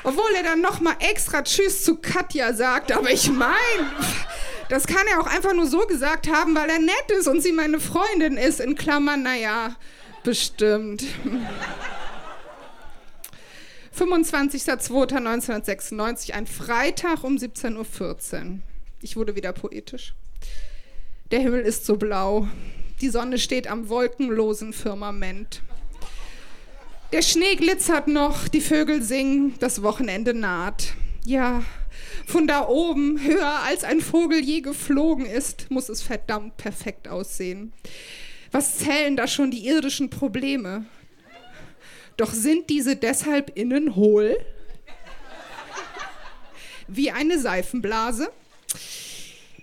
Obwohl 0.03 0.35
er 0.37 0.43
dann 0.43 0.61
nochmal 0.61 0.97
extra 1.01 1.43
Tschüss 1.43 1.85
zu 1.85 1.97
Katja 1.97 2.55
sagt, 2.55 2.91
aber 2.91 3.11
ich 3.11 3.31
meine, 3.31 3.93
das 4.69 4.87
kann 4.87 5.07
er 5.07 5.21
auch 5.21 5.27
einfach 5.27 5.53
nur 5.53 5.67
so 5.67 5.81
gesagt 5.81 6.27
haben, 6.29 6.55
weil 6.55 6.71
er 6.71 6.79
nett 6.79 7.11
ist 7.19 7.29
und 7.29 7.43
sie 7.43 7.53
meine 7.53 7.81
Freundin 7.81 8.39
ist. 8.39 8.61
In 8.61 8.77
Klammern, 8.77 9.23
naja, 9.23 9.77
bestimmt. 10.23 11.05
25.02.1996, 13.99 16.33
ein 16.33 16.47
Freitag 16.47 17.23
um 17.23 17.37
17.14 17.37 17.77
Uhr. 17.77 17.87
Ich 19.03 19.17
wurde 19.17 19.37
wieder 19.37 19.53
poetisch. 19.53 20.15
Der 21.31 21.39
Himmel 21.39 21.61
ist 21.61 21.87
so 21.87 21.97
blau. 21.97 22.49
Die 23.01 23.09
Sonne 23.09 23.39
steht 23.39 23.69
am 23.69 23.89
wolkenlosen 23.89 24.73
Firmament. 24.73 25.63
Der 27.13 27.23
Schnee 27.23 27.55
glitzert 27.55 28.09
noch, 28.09 28.49
die 28.49 28.61
Vögel 28.61 29.01
singen, 29.03 29.55
das 29.61 29.83
Wochenende 29.83 30.35
naht. 30.35 30.95
Ja, 31.25 31.63
von 32.27 32.49
da 32.49 32.67
oben, 32.67 33.23
höher 33.23 33.63
als 33.65 33.85
ein 33.85 34.01
Vogel 34.01 34.41
je 34.41 34.61
geflogen 34.61 35.25
ist, 35.25 35.71
muss 35.71 35.89
es 35.89 36.03
verdammt 36.03 36.57
perfekt 36.57 37.07
aussehen. 37.07 37.73
Was 38.51 38.79
zählen 38.79 39.17
da 39.17 39.29
schon 39.29 39.53
die 39.53 39.67
irdischen 39.67 40.11
Probleme? 40.11 40.85
Doch 42.17 42.33
sind 42.33 42.71
diese 42.71 42.97
deshalb 42.97 43.57
innen 43.57 43.95
hohl? 43.95 44.37
Wie 46.89 47.13
eine 47.13 47.39
Seifenblase? 47.39 48.33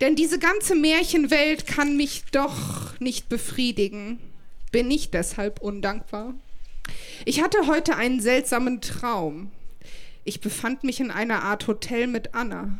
Denn 0.02 0.16
diese 0.16 0.40
ganze 0.40 0.76
Märchenwelt 0.76 1.66
kann 1.66 1.98
mich 1.98 2.24
doch 2.32 3.00
nicht 3.00 3.30
befriedigen. 3.30 4.20
Bin 4.72 4.92
ich 4.92 5.10
deshalb 5.10 5.62
undankbar? 5.62 6.36
Ich 7.26 7.42
hatte 7.42 7.68
heute 7.68 7.96
einen 7.96 8.20
seltsamen 8.20 8.82
Traum. 8.82 9.52
Ich 10.24 10.42
befand 10.42 10.84
mich 10.84 11.00
in 11.00 11.10
einer 11.10 11.44
Art 11.44 11.68
Hotel 11.68 12.08
mit 12.08 12.36
Anna. 12.36 12.80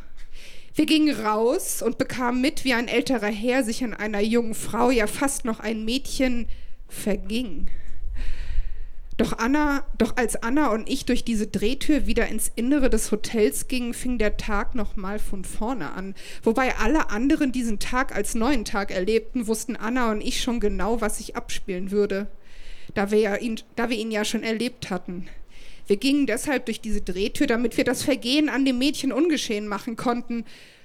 Wir 0.74 0.86
gingen 0.86 1.14
raus 1.14 1.82
und 1.82 1.98
bekamen 1.98 2.40
mit, 2.40 2.64
wie 2.64 2.74
ein 2.74 2.86
älterer 2.86 3.26
Herr 3.26 3.64
sich 3.64 3.82
an 3.82 3.94
einer 3.94 4.20
jungen 4.20 4.54
Frau, 4.54 4.90
ja 4.90 5.08
fast 5.08 5.44
noch 5.44 5.58
ein 5.58 5.84
Mädchen, 5.84 6.46
verging. 6.88 7.68
Doch 9.18 9.36
Anna, 9.36 9.84
doch 9.98 10.16
als 10.16 10.36
Anna 10.44 10.68
und 10.68 10.88
ich 10.88 11.04
durch 11.04 11.24
diese 11.24 11.48
Drehtür 11.48 12.06
wieder 12.06 12.28
ins 12.28 12.52
Innere 12.54 12.88
des 12.88 13.10
Hotels 13.10 13.66
gingen, 13.66 13.92
fing 13.92 14.16
der 14.16 14.36
Tag 14.36 14.76
noch 14.76 14.94
mal 14.94 15.18
von 15.18 15.44
vorne 15.44 15.90
an. 15.90 16.14
Wobei 16.44 16.76
alle 16.76 17.10
anderen 17.10 17.50
diesen 17.50 17.80
Tag 17.80 18.14
als 18.14 18.36
neuen 18.36 18.64
Tag 18.64 18.92
erlebten, 18.92 19.48
wussten 19.48 19.74
Anna 19.74 20.12
und 20.12 20.20
ich 20.20 20.40
schon 20.40 20.60
genau, 20.60 21.00
was 21.00 21.18
sich 21.18 21.34
abspielen 21.34 21.90
würde, 21.90 22.28
da 22.94 23.10
wir, 23.10 23.18
ja 23.18 23.34
ihn, 23.34 23.60
da 23.74 23.90
wir 23.90 23.96
ihn 23.96 24.12
ja 24.12 24.24
schon 24.24 24.44
erlebt 24.44 24.88
hatten. 24.88 25.28
Wir 25.88 25.96
gingen 25.96 26.26
deshalb 26.26 26.66
durch 26.66 26.80
diese 26.80 27.00
Drehtür, 27.00 27.48
damit 27.48 27.76
wir 27.76 27.84
das 27.84 28.04
Vergehen 28.04 28.48
an 28.48 28.64
dem 28.64 28.78
Mädchen 28.78 29.10
ungeschehen 29.10 29.66
machen 29.66 29.96
konnten. 29.96 30.44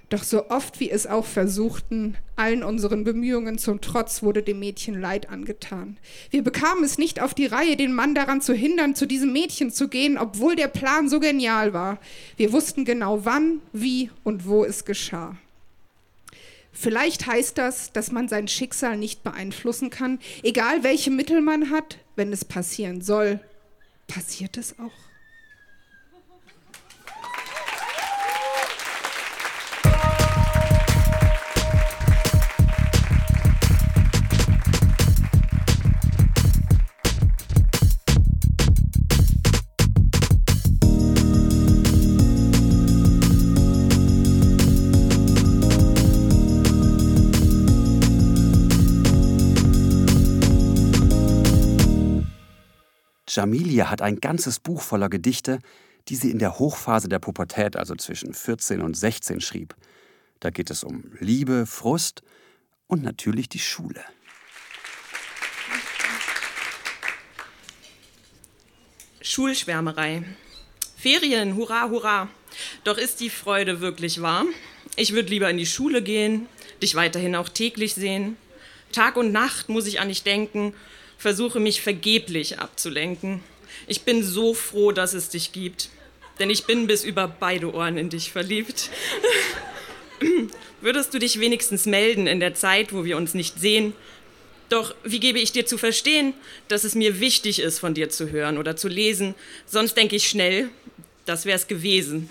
Doch 0.09 0.23
so 0.23 0.49
oft 0.49 0.79
wie 0.79 0.91
es 0.91 1.07
auch 1.07 1.25
versuchten, 1.25 2.15
allen 2.35 2.63
unseren 2.63 3.03
Bemühungen 3.03 3.57
zum 3.57 3.81
Trotz 3.81 4.21
wurde 4.21 4.43
dem 4.43 4.59
Mädchen 4.59 4.99
Leid 4.99 5.29
angetan. 5.29 5.97
Wir 6.29 6.43
bekamen 6.43 6.83
es 6.83 6.97
nicht 6.97 7.21
auf 7.21 7.33
die 7.33 7.45
Reihe, 7.45 7.77
den 7.77 7.93
Mann 7.93 8.13
daran 8.13 8.41
zu 8.41 8.53
hindern, 8.53 8.95
zu 8.95 9.05
diesem 9.05 9.33
Mädchen 9.33 9.71
zu 9.71 9.87
gehen, 9.87 10.17
obwohl 10.17 10.55
der 10.55 10.67
Plan 10.67 11.09
so 11.09 11.19
genial 11.19 11.73
war. 11.73 11.99
Wir 12.37 12.51
wussten 12.51 12.85
genau 12.85 13.25
wann, 13.25 13.61
wie 13.71 14.11
und 14.23 14.45
wo 14.45 14.63
es 14.63 14.85
geschah. 14.85 15.37
Vielleicht 16.71 17.27
heißt 17.27 17.57
das, 17.57 17.91
dass 17.91 18.11
man 18.11 18.27
sein 18.27 18.47
Schicksal 18.47 18.97
nicht 18.97 19.23
beeinflussen 19.23 19.91
kann, 19.91 20.19
egal 20.41 20.83
welche 20.83 21.11
Mittel 21.11 21.39
man 21.41 21.69
hat, 21.69 21.99
wenn 22.15 22.33
es 22.33 22.43
passieren 22.43 23.01
soll. 23.01 23.39
Passiert 24.07 24.57
es 24.57 24.77
auch? 24.79 25.12
Jamilia 53.35 53.89
hat 53.89 54.01
ein 54.01 54.19
ganzes 54.19 54.59
Buch 54.59 54.81
voller 54.81 55.09
Gedichte, 55.09 55.59
die 56.07 56.15
sie 56.15 56.29
in 56.29 56.39
der 56.39 56.59
Hochphase 56.59 57.09
der 57.09 57.19
Pubertät, 57.19 57.75
also 57.75 57.95
zwischen 57.95 58.33
14 58.33 58.81
und 58.81 58.95
16, 58.95 59.41
schrieb. 59.41 59.75
Da 60.39 60.49
geht 60.49 60.69
es 60.69 60.83
um 60.83 61.05
Liebe, 61.19 61.65
Frust 61.65 62.21
und 62.87 63.01
natürlich 63.01 63.49
die 63.49 63.59
Schule. 63.59 64.03
Schulschwärmerei. 69.21 70.23
Ferien, 70.97 71.55
hurra, 71.55 71.89
hurra. 71.89 72.29
Doch 72.83 72.97
ist 72.97 73.19
die 73.19 73.29
Freude 73.29 73.79
wirklich 73.81 74.21
wahr? 74.21 74.45
Ich 74.95 75.13
würde 75.13 75.29
lieber 75.29 75.49
in 75.49 75.57
die 75.57 75.65
Schule 75.65 76.03
gehen, 76.03 76.47
dich 76.81 76.93
weiterhin 76.93 77.35
auch 77.35 77.49
täglich 77.49 77.95
sehen. 77.95 78.37
Tag 78.91 79.15
und 79.15 79.31
Nacht 79.31 79.69
muss 79.69 79.87
ich 79.87 79.99
an 80.01 80.09
dich 80.09 80.23
denken 80.23 80.75
versuche 81.23 81.61
mich 81.61 81.81
vergeblich 81.81 82.59
abzulenken. 82.59 83.39
Ich 83.87 84.01
bin 84.01 84.23
so 84.23 84.53
froh, 84.53 84.91
dass 84.91 85.13
es 85.13 85.29
dich 85.29 85.53
gibt, 85.53 85.87
denn 86.37 86.49
ich 86.49 86.65
bin 86.65 86.85
bis 86.85 87.05
über 87.05 87.29
beide 87.29 87.73
Ohren 87.73 87.97
in 87.97 88.09
dich 88.09 88.33
verliebt. 88.33 88.89
Würdest 90.81 91.13
du 91.13 91.19
dich 91.19 91.39
wenigstens 91.39 91.85
melden 91.85 92.27
in 92.27 92.41
der 92.41 92.55
Zeit, 92.55 92.91
wo 92.91 93.05
wir 93.05 93.15
uns 93.15 93.35
nicht 93.35 93.57
sehen? 93.57 93.93
Doch 94.67 94.93
wie 95.05 95.21
gebe 95.21 95.39
ich 95.39 95.53
dir 95.53 95.65
zu 95.65 95.77
verstehen, 95.77 96.33
dass 96.67 96.83
es 96.83 96.93
mir 96.93 97.21
wichtig 97.21 97.59
ist, 97.59 97.79
von 97.79 97.93
dir 97.93 98.09
zu 98.09 98.29
hören 98.29 98.57
oder 98.57 98.75
zu 98.75 98.89
lesen? 98.89 99.33
Sonst 99.65 99.95
denke 99.95 100.17
ich 100.17 100.27
schnell, 100.27 100.69
das 101.25 101.45
wäre 101.45 101.57
es 101.57 101.67
gewesen. 101.67 102.29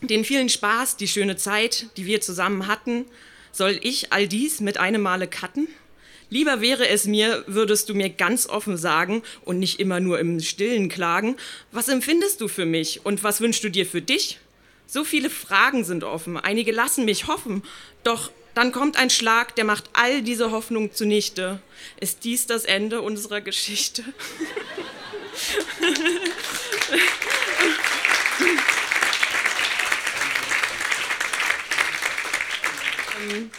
Den 0.00 0.24
vielen 0.24 0.48
Spaß, 0.48 0.96
die 0.96 1.06
schöne 1.06 1.36
Zeit, 1.36 1.86
die 1.96 2.06
wir 2.06 2.20
zusammen 2.20 2.66
hatten, 2.66 3.06
Soll 3.54 3.78
ich 3.82 4.12
all 4.12 4.26
dies 4.26 4.58
mit 4.58 4.78
einem 4.78 5.02
Male 5.02 5.28
cutten? 5.28 5.68
Lieber 6.34 6.60
wäre 6.60 6.88
es 6.88 7.04
mir, 7.04 7.44
würdest 7.46 7.88
du 7.88 7.94
mir 7.94 8.10
ganz 8.10 8.48
offen 8.48 8.76
sagen 8.76 9.22
und 9.44 9.60
nicht 9.60 9.78
immer 9.78 10.00
nur 10.00 10.18
im 10.18 10.40
Stillen 10.40 10.88
klagen, 10.88 11.36
was 11.70 11.86
empfindest 11.86 12.40
du 12.40 12.48
für 12.48 12.66
mich 12.66 13.06
und 13.06 13.22
was 13.22 13.40
wünschst 13.40 13.62
du 13.62 13.70
dir 13.70 13.86
für 13.86 14.02
dich? 14.02 14.40
So 14.88 15.04
viele 15.04 15.30
Fragen 15.30 15.84
sind 15.84 16.02
offen, 16.02 16.36
einige 16.36 16.72
lassen 16.72 17.04
mich 17.04 17.28
hoffen, 17.28 17.62
doch 18.02 18.32
dann 18.52 18.72
kommt 18.72 18.96
ein 18.96 19.10
Schlag, 19.10 19.54
der 19.54 19.64
macht 19.64 19.84
all 19.92 20.22
diese 20.22 20.50
Hoffnung 20.50 20.92
zunichte. 20.92 21.60
Ist 22.00 22.24
dies 22.24 22.48
das 22.48 22.64
Ende 22.64 23.00
unserer 23.00 23.40
Geschichte? 23.40 24.02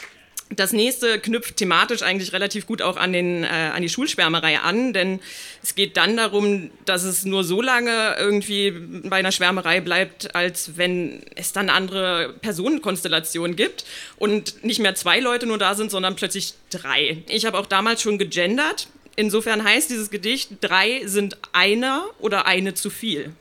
Das 0.56 0.74
nächste 0.74 1.20
knüpft 1.20 1.58
thematisch 1.58 2.02
eigentlich 2.02 2.32
relativ 2.32 2.68
gut 2.68 2.82
auch 2.82 2.98
an, 2.98 3.14
den, 3.14 3.44
äh, 3.44 3.48
an 3.48 3.82
die 3.82 3.90
Schulschwärmerei 3.90 4.60
an, 4.60 4.94
denn 4.94 5.20
es 5.64 5.76
geht 5.76 5.98
dann 5.98 6.18
darum, 6.18 6.70
dass 6.86 7.04
es 7.04 7.26
nur 7.26 7.44
so 7.44 7.62
lange 7.62 8.16
irgendwie 8.18 8.72
bei 8.72 9.18
einer 9.18 9.32
Schwärmerei 9.32 9.82
bleibt, 9.82 10.36
als 10.36 10.78
wenn 10.78 11.24
es 11.36 11.52
dann 11.52 11.70
andere 11.70 12.36
Personenkonstellationen 12.42 13.56
gibt 13.56 13.86
und 14.18 14.64
nicht 14.64 14.80
mehr 14.80 14.96
zwei 14.96 15.20
Leute 15.20 15.46
nur 15.46 15.58
da 15.58 15.76
sind, 15.76 15.92
sondern 15.92 16.16
plötzlich 16.16 16.54
drei. 16.70 17.18
Ich 17.28 17.46
habe 17.46 17.58
auch 17.58 17.66
damals 17.66 18.02
schon 18.02 18.18
gegendert. 18.18 18.88
Insofern 19.16 19.64
heißt 19.64 19.90
dieses 19.90 20.10
Gedicht, 20.10 20.50
drei 20.62 21.02
sind 21.06 21.38
einer 21.54 22.06
oder 22.20 22.46
eine 22.46 22.74
zu 22.74 22.90
viel. 22.90 23.34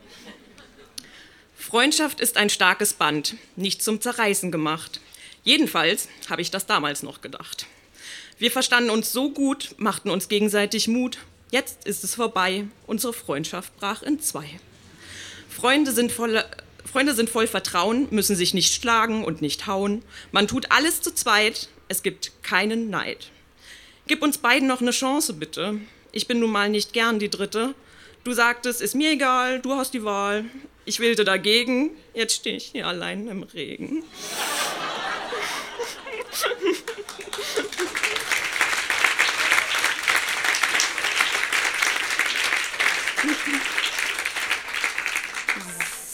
Freundschaft 1.57 2.21
ist 2.21 2.37
ein 2.37 2.51
starkes 2.51 2.93
Band, 2.93 3.35
nicht 3.57 3.83
zum 3.83 4.01
Zerreißen 4.01 4.53
gemacht. 4.53 5.01
Jedenfalls 5.45 6.09
habe 6.31 6.43
ich 6.43 6.51
das 6.51 6.67
damals 6.67 7.03
noch 7.03 7.21
gedacht. 7.21 7.67
Wir 8.39 8.51
verstanden 8.51 8.91
uns 8.91 9.13
so 9.13 9.31
gut, 9.31 9.75
machten 9.77 10.11
uns 10.11 10.29
gegenseitig 10.29 10.89
Mut. 10.89 11.19
Jetzt 11.51 11.87
ist 11.87 12.03
es 12.03 12.15
vorbei. 12.15 12.65
Unsere 12.87 13.13
Freundschaft 13.13 13.77
brach 13.77 14.03
in 14.03 14.21
zwei. 14.21 14.49
Freunde 15.49 15.93
sind, 15.93 16.11
voll, 16.11 16.43
Freunde 16.91 17.15
sind 17.15 17.31
voll 17.31 17.47
Vertrauen, 17.47 18.09
müssen 18.11 18.35
sich 18.35 18.55
nicht 18.55 18.75
schlagen 18.75 19.25
und 19.25 19.41
nicht 19.41 19.67
hauen. 19.67 20.03
Man 20.33 20.49
tut 20.49 20.73
alles 20.73 21.01
zu 21.01 21.15
zweit. 21.15 21.69
Es 21.87 22.03
gibt 22.03 22.33
keinen 22.43 22.91
Neid. 22.91 23.31
Gib 24.07 24.23
uns 24.23 24.39
beiden 24.39 24.67
noch 24.67 24.81
eine 24.81 24.91
Chance, 24.91 25.35
bitte. 25.35 25.79
Ich 26.11 26.27
bin 26.27 26.41
nun 26.41 26.51
mal 26.51 26.69
nicht 26.71 26.93
gern 26.93 27.19
die 27.19 27.31
Dritte. 27.31 27.75
Du 28.25 28.33
sagtest, 28.33 28.81
ist 28.81 28.95
mir 28.95 29.13
egal, 29.13 29.61
du 29.61 29.75
hast 29.75 29.93
die 29.95 30.05
Wahl. 30.05 30.47
Ich 30.87 31.01
wählte 31.01 31.25
dagegen, 31.25 31.91
jetzt 32.15 32.35
stehe 32.35 32.57
ich 32.57 32.67
hier 32.67 32.87
allein 32.87 33.29
im 33.29 33.43
Regen. 33.43 34.03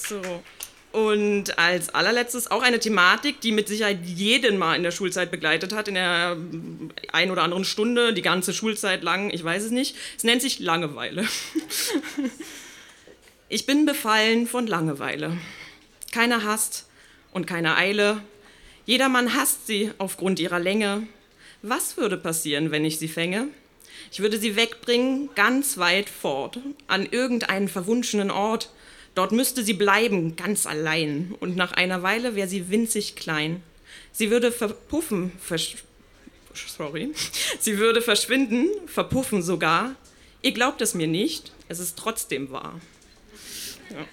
So. 0.08 0.42
Und 0.92 1.56
als 1.56 1.94
allerletztes 1.94 2.50
auch 2.50 2.62
eine 2.62 2.80
Thematik, 2.80 3.40
die 3.40 3.52
mit 3.52 3.68
Sicherheit 3.68 4.00
jeden 4.04 4.58
mal 4.58 4.74
in 4.74 4.82
der 4.82 4.90
Schulzeit 4.90 5.30
begleitet 5.30 5.72
hat, 5.72 5.86
in 5.86 5.94
der 5.94 6.36
ein 7.12 7.30
oder 7.30 7.42
anderen 7.42 7.64
Stunde, 7.64 8.12
die 8.12 8.22
ganze 8.22 8.52
Schulzeit 8.52 9.04
lang, 9.04 9.30
ich 9.30 9.44
weiß 9.44 9.62
es 9.64 9.70
nicht. 9.70 9.96
Es 10.16 10.24
nennt 10.24 10.42
sich 10.42 10.58
Langeweile. 10.58 11.26
Ich 13.52 13.66
bin 13.66 13.84
befallen 13.84 14.46
von 14.46 14.68
Langeweile. 14.68 15.36
Keiner 16.12 16.44
hasst 16.44 16.86
und 17.32 17.48
keine 17.48 17.74
Eile, 17.74 18.22
Jedermann 18.90 19.36
hasst 19.36 19.68
sie 19.68 19.92
aufgrund 19.98 20.40
ihrer 20.40 20.58
Länge. 20.58 21.06
Was 21.62 21.96
würde 21.96 22.16
passieren, 22.16 22.72
wenn 22.72 22.84
ich 22.84 22.98
sie 22.98 23.06
fänge? 23.06 23.46
Ich 24.10 24.18
würde 24.18 24.36
sie 24.36 24.56
wegbringen, 24.56 25.30
ganz 25.36 25.78
weit 25.78 26.08
fort, 26.10 26.58
an 26.88 27.06
irgendeinen 27.08 27.68
verwunschenen 27.68 28.32
Ort. 28.32 28.72
Dort 29.14 29.30
müsste 29.30 29.62
sie 29.62 29.74
bleiben, 29.74 30.34
ganz 30.34 30.66
allein, 30.66 31.36
und 31.38 31.54
nach 31.54 31.70
einer 31.70 32.02
Weile 32.02 32.34
wäre 32.34 32.48
sie 32.48 32.68
winzig 32.68 33.14
klein. 33.14 33.62
Sie 34.10 34.32
würde 34.32 34.50
verpuffen, 34.50 35.30
versch 35.40 35.76
sorry, 36.52 37.12
sie 37.60 37.78
würde 37.78 38.02
verschwinden, 38.02 38.66
verpuffen 38.86 39.40
sogar. 39.40 39.94
Ihr 40.42 40.50
glaubt 40.50 40.80
es 40.80 40.94
mir 40.94 41.06
nicht, 41.06 41.52
es 41.68 41.78
ist 41.78 41.96
trotzdem 41.96 42.50
wahr. 42.50 42.80
Ja. 43.90 44.04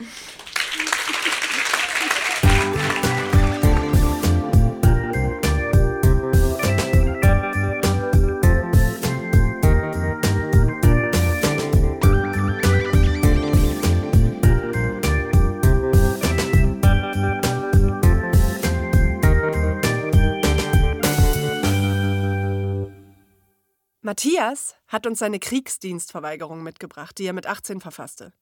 Matthias 24.17 24.73
hat 24.87 25.05
uns 25.05 25.19
seine 25.19 25.37
Kriegsdienstverweigerung 25.37 26.63
mitgebracht, 26.63 27.19
die 27.19 27.25
er 27.25 27.33
mit 27.33 27.45
18 27.45 27.81
verfasste. 27.81 28.33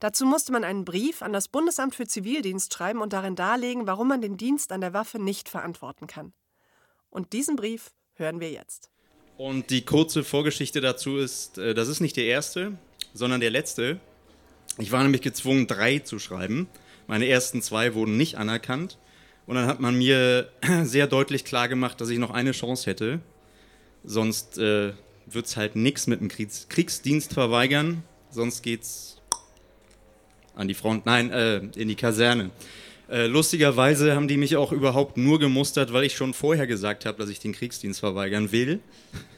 Dazu 0.00 0.24
musste 0.24 0.52
man 0.52 0.64
einen 0.64 0.86
Brief 0.86 1.20
an 1.20 1.34
das 1.34 1.48
Bundesamt 1.48 1.94
für 1.94 2.06
Zivildienst 2.06 2.72
schreiben 2.72 3.02
und 3.02 3.12
darin 3.12 3.36
darlegen, 3.36 3.86
warum 3.86 4.08
man 4.08 4.22
den 4.22 4.38
Dienst 4.38 4.72
an 4.72 4.80
der 4.80 4.94
Waffe 4.94 5.18
nicht 5.18 5.50
verantworten 5.50 6.06
kann. 6.06 6.32
Und 7.10 7.34
diesen 7.34 7.56
Brief 7.56 7.90
hören 8.14 8.40
wir 8.40 8.50
jetzt. 8.50 8.88
Und 9.36 9.68
die 9.68 9.84
kurze 9.84 10.24
Vorgeschichte 10.24 10.80
dazu 10.80 11.18
ist, 11.18 11.58
äh, 11.58 11.74
das 11.74 11.88
ist 11.88 12.00
nicht 12.00 12.16
der 12.16 12.24
erste, 12.24 12.78
sondern 13.12 13.42
der 13.42 13.50
letzte. 13.50 14.00
Ich 14.78 14.92
war 14.92 15.02
nämlich 15.02 15.20
gezwungen, 15.20 15.66
drei 15.66 15.98
zu 15.98 16.18
schreiben. 16.18 16.70
Meine 17.06 17.28
ersten 17.28 17.60
zwei 17.60 17.92
wurden 17.92 18.16
nicht 18.16 18.38
anerkannt. 18.38 18.96
Und 19.44 19.56
dann 19.56 19.66
hat 19.66 19.78
man 19.78 19.94
mir 19.94 20.50
sehr 20.84 21.06
deutlich 21.06 21.44
klargemacht, 21.44 22.00
dass 22.00 22.08
ich 22.08 22.18
noch 22.18 22.30
eine 22.30 22.52
Chance 22.52 22.88
hätte. 22.88 23.20
Sonst 24.04 24.56
äh, 24.56 24.94
wird 25.34 25.46
es 25.46 25.56
halt 25.56 25.76
nichts 25.76 26.06
mit 26.06 26.20
dem 26.20 26.28
Kriegs 26.28 26.66
Kriegsdienst 26.68 27.32
verweigern, 27.34 28.02
sonst 28.30 28.62
geht's 28.62 29.16
an 30.54 30.68
die 30.68 30.74
Front, 30.74 31.06
nein, 31.06 31.30
äh, 31.30 31.58
in 31.76 31.88
die 31.88 31.94
Kaserne. 31.94 32.50
Äh, 33.08 33.26
lustigerweise 33.26 34.14
haben 34.14 34.28
die 34.28 34.36
mich 34.36 34.56
auch 34.56 34.72
überhaupt 34.72 35.16
nur 35.16 35.38
gemustert, 35.38 35.92
weil 35.92 36.04
ich 36.04 36.16
schon 36.16 36.34
vorher 36.34 36.66
gesagt 36.66 37.06
habe, 37.06 37.16
dass 37.18 37.30
ich 37.30 37.40
den 37.40 37.52
Kriegsdienst 37.52 38.00
verweigern 38.00 38.52
will. 38.52 38.80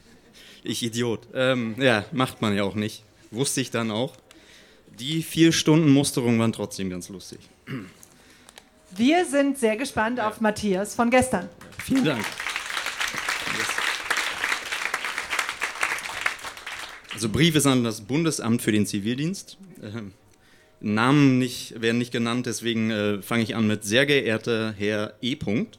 ich 0.64 0.82
Idiot. 0.82 1.28
Ähm, 1.34 1.76
ja, 1.78 2.04
macht 2.10 2.42
man 2.42 2.56
ja 2.56 2.64
auch 2.64 2.74
nicht. 2.74 3.04
Wusste 3.30 3.60
ich 3.60 3.70
dann 3.70 3.90
auch. 3.90 4.16
Die 4.98 5.22
vier 5.22 5.52
Stunden 5.52 5.90
Musterung 5.90 6.38
waren 6.38 6.52
trotzdem 6.52 6.90
ganz 6.90 7.08
lustig. 7.08 7.38
Wir 8.96 9.24
sind 9.24 9.56
sehr 9.56 9.76
gespannt 9.76 10.18
auf 10.18 10.40
Matthias 10.40 10.94
von 10.94 11.10
gestern. 11.10 11.48
Vielen 11.78 12.04
Dank. 12.04 12.24
Also 17.12 17.28
Brief 17.28 17.56
ist 17.56 17.66
an 17.66 17.84
das 17.84 18.02
Bundesamt 18.02 18.62
für 18.62 18.72
den 18.72 18.86
Zivildienst. 18.86 19.58
Äh, 19.82 20.02
Namen 20.80 21.38
nicht, 21.38 21.80
werden 21.80 21.98
nicht 21.98 22.12
genannt, 22.12 22.46
deswegen 22.46 22.90
äh, 22.90 23.22
fange 23.22 23.42
ich 23.42 23.54
an 23.54 23.66
mit 23.66 23.84
sehr 23.84 24.06
geehrter 24.06 24.72
Herr 24.76 25.14
E. 25.20 25.34
-Punkt. 25.34 25.78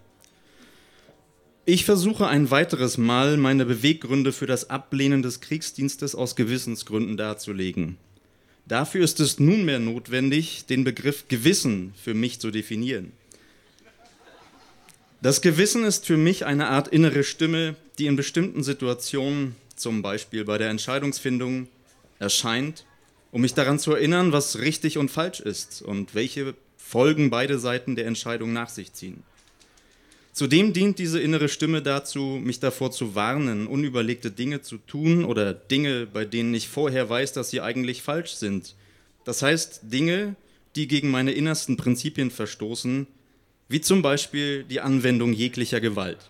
Ich 1.66 1.86
versuche 1.86 2.28
ein 2.28 2.52
weiteres 2.52 2.98
Mal 2.98 3.38
meine 3.38 3.66
Beweggründe 3.66 4.32
für 4.32 4.48
das 4.48 4.70
Ablehnen 4.70 5.22
des 5.22 5.42
Kriegsdienstes 5.42 6.16
aus 6.16 6.36
Gewissensgründen 6.36 7.18
darzulegen. 7.18 7.98
Dafür 8.68 9.04
ist 9.04 9.20
es 9.20 9.40
nunmehr 9.40 9.80
notwendig, 9.80 10.66
den 10.66 10.84
Begriff 10.84 11.28
Gewissen 11.28 11.94
für 12.02 12.14
mich 12.14 12.40
zu 12.40 12.52
definieren. 12.52 13.12
Das 15.22 15.42
Gewissen 15.42 15.84
ist 15.84 16.06
für 16.06 16.18
mich 16.18 16.46
eine 16.46 16.68
Art 16.68 16.88
innere 16.88 17.24
Stimme, 17.24 17.76
die 18.00 18.08
in 18.08 18.16
bestimmten 18.16 18.64
Situationen 18.64 19.56
zum 19.82 20.02
Beispiel 20.02 20.46
bei 20.46 20.58
der 20.58 20.70
Entscheidungsfindung 20.70 21.68
erscheint, 22.20 22.86
um 23.32 23.42
mich 23.42 23.54
daran 23.54 23.80
zu 23.80 23.94
erinnern, 23.94 24.32
was 24.32 24.60
richtig 24.60 24.98
und 24.98 25.10
falsch 25.10 25.40
ist 25.40 25.82
und 25.82 26.16
welche 26.16 26.54
Folgen 26.78 27.30
beide 27.30 27.60
Seiten 27.60 27.96
der 27.96 28.06
Entscheidung 28.06 28.54
nach 28.54 28.70
sich 28.70 28.94
ziehen. 28.94 29.24
Zudem 30.34 30.72
dient 30.72 30.98
diese 30.98 31.20
innere 31.20 31.50
Stimme 31.50 31.82
dazu, 31.82 32.40
mich 32.42 32.60
davor 32.60 32.92
zu 32.92 33.16
warnen, 33.16 33.68
unüberlegte 33.68 34.32
Dinge 34.32 34.62
zu 34.62 34.78
tun 34.78 35.26
oder 35.26 35.54
Dinge, 35.54 36.06
bei 36.06 36.24
denen 36.24 36.54
ich 36.54 36.70
vorher 36.70 37.10
weiß, 37.10 37.34
dass 37.34 37.50
sie 37.50 37.60
eigentlich 37.60 38.02
falsch 38.02 38.36
sind. 38.36 38.76
Das 39.26 39.42
heißt 39.42 39.82
Dinge, 39.84 40.36
die 40.76 40.88
gegen 40.88 41.12
meine 41.12 41.34
innersten 41.34 41.76
Prinzipien 41.76 42.32
verstoßen, 42.32 43.08
wie 43.68 43.82
zum 43.82 44.02
Beispiel 44.02 44.64
die 44.64 44.80
Anwendung 44.80 45.34
jeglicher 45.34 45.82
Gewalt. 45.82 46.30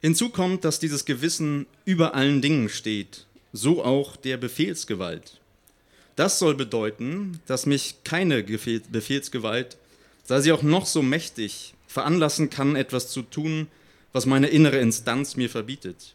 Hinzu 0.00 0.30
kommt, 0.30 0.64
dass 0.64 0.78
dieses 0.78 1.04
Gewissen 1.04 1.66
über 1.84 2.14
allen 2.14 2.40
Dingen 2.40 2.68
steht, 2.68 3.26
so 3.52 3.84
auch 3.84 4.16
der 4.16 4.38
Befehlsgewalt. 4.38 5.40
Das 6.16 6.38
soll 6.38 6.54
bedeuten, 6.54 7.40
dass 7.46 7.66
mich 7.66 7.96
keine 8.04 8.42
Befehlsgewalt, 8.42 9.76
sei 10.24 10.40
sie 10.40 10.52
auch 10.52 10.62
noch 10.62 10.86
so 10.86 11.02
mächtig, 11.02 11.74
veranlassen 11.86 12.50
kann, 12.50 12.76
etwas 12.76 13.10
zu 13.10 13.22
tun, 13.22 13.66
was 14.12 14.26
meine 14.26 14.48
innere 14.48 14.78
Instanz 14.78 15.36
mir 15.36 15.50
verbietet. 15.50 16.14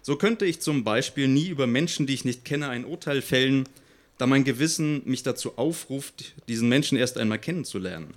So 0.00 0.16
könnte 0.16 0.46
ich 0.46 0.60
zum 0.60 0.84
Beispiel 0.84 1.28
nie 1.28 1.48
über 1.48 1.66
Menschen, 1.66 2.06
die 2.06 2.14
ich 2.14 2.24
nicht 2.24 2.44
kenne, 2.44 2.68
ein 2.68 2.84
Urteil 2.84 3.20
fällen, 3.20 3.68
da 4.16 4.26
mein 4.26 4.44
Gewissen 4.44 5.02
mich 5.04 5.22
dazu 5.22 5.58
aufruft, 5.58 6.34
diesen 6.48 6.68
Menschen 6.68 6.96
erst 6.96 7.18
einmal 7.18 7.38
kennenzulernen. 7.38 8.14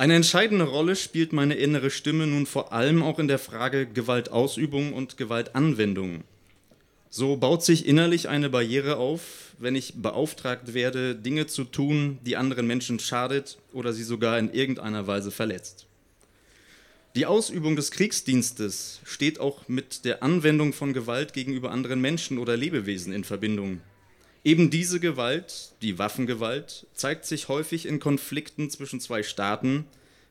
Eine 0.00 0.14
entscheidende 0.14 0.64
Rolle 0.64 0.96
spielt 0.96 1.34
meine 1.34 1.56
innere 1.56 1.90
Stimme 1.90 2.26
nun 2.26 2.46
vor 2.46 2.72
allem 2.72 3.02
auch 3.02 3.18
in 3.18 3.28
der 3.28 3.38
Frage 3.38 3.84
Gewaltausübung 3.84 4.94
und 4.94 5.18
Gewaltanwendung. 5.18 6.24
So 7.10 7.36
baut 7.36 7.62
sich 7.62 7.84
innerlich 7.84 8.26
eine 8.26 8.48
Barriere 8.48 8.96
auf, 8.96 9.52
wenn 9.58 9.76
ich 9.76 9.96
beauftragt 9.96 10.72
werde, 10.72 11.14
Dinge 11.14 11.48
zu 11.48 11.64
tun, 11.64 12.18
die 12.24 12.38
anderen 12.38 12.66
Menschen 12.66 12.98
schadet 12.98 13.58
oder 13.74 13.92
sie 13.92 14.04
sogar 14.04 14.38
in 14.38 14.50
irgendeiner 14.50 15.06
Weise 15.06 15.30
verletzt. 15.30 15.86
Die 17.14 17.26
Ausübung 17.26 17.76
des 17.76 17.90
Kriegsdienstes 17.90 19.00
steht 19.04 19.38
auch 19.38 19.68
mit 19.68 20.06
der 20.06 20.22
Anwendung 20.22 20.72
von 20.72 20.94
Gewalt 20.94 21.34
gegenüber 21.34 21.72
anderen 21.72 22.00
Menschen 22.00 22.38
oder 22.38 22.56
Lebewesen 22.56 23.12
in 23.12 23.24
Verbindung. 23.24 23.82
Eben 24.42 24.70
diese 24.70 25.00
Gewalt, 25.00 25.72
die 25.82 25.98
Waffengewalt, 25.98 26.86
zeigt 26.94 27.26
sich 27.26 27.48
häufig 27.48 27.86
in 27.86 28.00
Konflikten 28.00 28.70
zwischen 28.70 29.00
zwei 29.00 29.22
Staaten, 29.22 29.84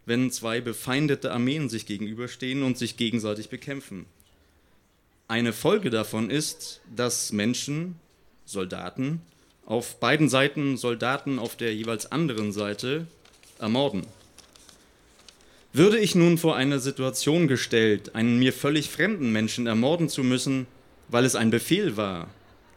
wenn 0.05 0.31
zwei 0.31 0.61
befeindete 0.61 1.31
Armeen 1.31 1.69
sich 1.69 1.85
gegenüberstehen 1.85 2.63
und 2.63 2.77
sich 2.77 2.97
gegenseitig 2.97 3.49
bekämpfen. 3.49 4.07
Eine 5.27 5.53
Folge 5.53 5.91
davon 5.91 6.31
ist, 6.31 6.81
dass 6.95 7.31
Menschen, 7.31 7.95
Soldaten, 8.45 9.21
auf 9.67 9.99
beiden 9.99 10.27
Seiten 10.27 10.77
Soldaten 10.77 11.37
auf 11.37 11.55
der 11.55 11.75
jeweils 11.75 12.11
anderen 12.11 12.51
Seite 12.51 13.05
ermorden. 13.59 14.07
Würde 15.71 15.99
ich 15.99 16.15
nun 16.15 16.39
vor 16.39 16.55
eine 16.55 16.79
Situation 16.79 17.47
gestellt, 17.47 18.15
einen 18.15 18.39
mir 18.39 18.53
völlig 18.53 18.89
fremden 18.89 19.31
Menschen 19.31 19.67
ermorden 19.67 20.09
zu 20.09 20.23
müssen, 20.23 20.65
weil 21.09 21.25
es 21.25 21.35
ein 21.35 21.51
Befehl 21.51 21.95
war, 21.95 22.27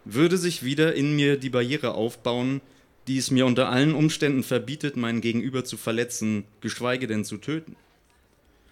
würde 0.05 0.37
sich 0.37 0.65
wieder 0.65 0.95
in 0.95 1.15
mir 1.15 1.37
die 1.37 1.51
Barriere 1.51 1.95
aufbauen, 1.95 2.61
die 3.07 3.19
es 3.19 3.31
mir 3.31 3.47
unter 3.47 3.69
allen 3.69 3.95
Umständen 3.95 4.43
verbietet, 4.43 4.97
meinen 4.97 5.21
Gegenüber 5.21 5.65
zu 5.65 5.77
verletzen, 5.77 6.45
geschweige 6.61 7.07
denn 7.07 7.25
zu 7.25 7.37
töten. 7.39 7.77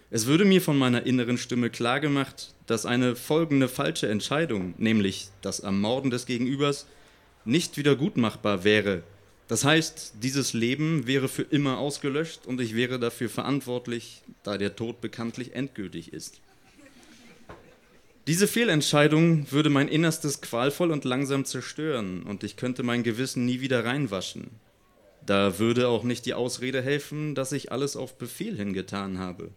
Es 0.09 0.25
würde 0.25 0.43
mir 0.43 0.61
von 0.61 0.77
meiner 0.77 1.05
inneren 1.05 1.37
Stimme 1.37 1.69
klargemacht, 1.69 2.53
dass 2.67 2.85
eine 2.85 3.15
folgende 3.15 3.69
falsche 3.69 4.09
Entscheidung, 4.09 4.73
nämlich 4.77 5.29
das 5.41 5.61
Ermorden 5.61 6.11
des 6.11 6.25
Gegenübers, 6.25 6.85
nicht 7.45 7.77
wiedergutmachbar 7.77 8.63
wäre. 8.63 9.03
Das 9.47 9.65
heißt, 9.65 10.15
dieses 10.21 10.53
Leben 10.53 11.07
wäre 11.07 11.27
für 11.27 11.43
immer 11.43 11.77
ausgelöscht 11.77 12.45
und 12.45 12.61
ich 12.61 12.75
wäre 12.75 12.99
dafür 12.99 13.29
verantwortlich, 13.29 14.21
da 14.43 14.57
der 14.57 14.75
Tod 14.75 15.01
bekanntlich 15.01 15.55
endgültig 15.55 16.13
ist. 16.13 16.41
Diese 18.27 18.47
Fehlentscheidung 18.47 19.51
würde 19.51 19.71
mein 19.71 19.87
Innerstes 19.87 20.41
qualvoll 20.41 20.91
und 20.91 21.05
langsam 21.05 21.43
zerstören 21.43 22.21
und 22.21 22.43
ich 22.43 22.55
könnte 22.55 22.83
mein 22.83 23.01
Gewissen 23.01 23.45
nie 23.45 23.61
wieder 23.61 23.83
reinwaschen. 23.83 24.51
Da 25.25 25.57
würde 25.57 25.87
auch 25.87 26.03
nicht 26.03 26.27
die 26.27 26.35
Ausrede 26.35 26.83
helfen, 26.83 27.33
dass 27.33 27.51
ich 27.51 27.71
alles 27.71 27.95
auf 27.95 28.19
Befehl 28.19 28.55
hingetan 28.55 29.17
habe. 29.17 29.49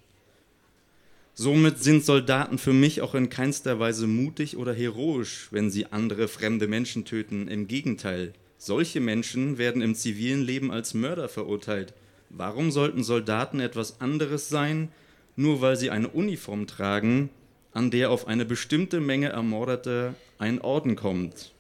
Somit 1.35 1.83
sind 1.83 2.05
Soldaten 2.07 2.57
für 2.57 2.73
mich 2.73 3.03
auch 3.03 3.15
in 3.15 3.29
keinster 3.29 3.81
Weise 3.81 4.07
mutig 4.07 4.57
oder 4.57 4.73
heroisch, 4.73 5.49
wenn 5.51 5.71
sie 5.71 5.87
andere 5.87 6.27
fremde 6.27 6.67
Menschen 6.67 7.05
töten. 7.05 7.49
Im 7.49 7.67
Gegenteil, 7.67 8.33
solche 8.57 9.01
Menschen 9.01 9.59
werden 9.59 9.83
im 9.83 9.95
zivilen 9.95 10.43
Leben 10.43 10.71
als 10.71 10.95
Mörder 10.95 11.29
verurteilt. 11.29 11.93
Warum 12.31 12.71
sollten 12.71 13.05
Soldaten 13.05 13.61
etwas 13.61 14.01
anderes 14.01 14.49
sein, 14.49 14.89
nur 15.37 15.61
weil 15.61 15.77
sie 15.77 15.91
eine 15.91 16.09
Uniform 16.09 16.67
tragen, 16.67 17.31
an 17.75 17.91
der 17.91 18.11
auf 18.11 18.27
eine 18.29 18.45
bestimmte 18.45 19.01
Menge 19.01 19.29
Ermordeter 19.29 20.15
ein 20.39 20.61
Orden 20.61 20.97
kommt. 20.97 21.53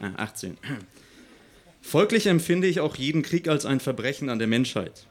Ah, 0.00 0.12
18. 0.16 0.58
Folglich 1.80 2.26
empfinde 2.26 2.66
ich 2.66 2.80
auch 2.80 2.96
jeden 2.96 3.22
Krieg 3.22 3.48
als 3.48 3.64
ein 3.64 3.80
Verbrechen 3.80 4.28
an 4.28 4.38
der 4.38 4.48
Menschheit. 4.48 5.06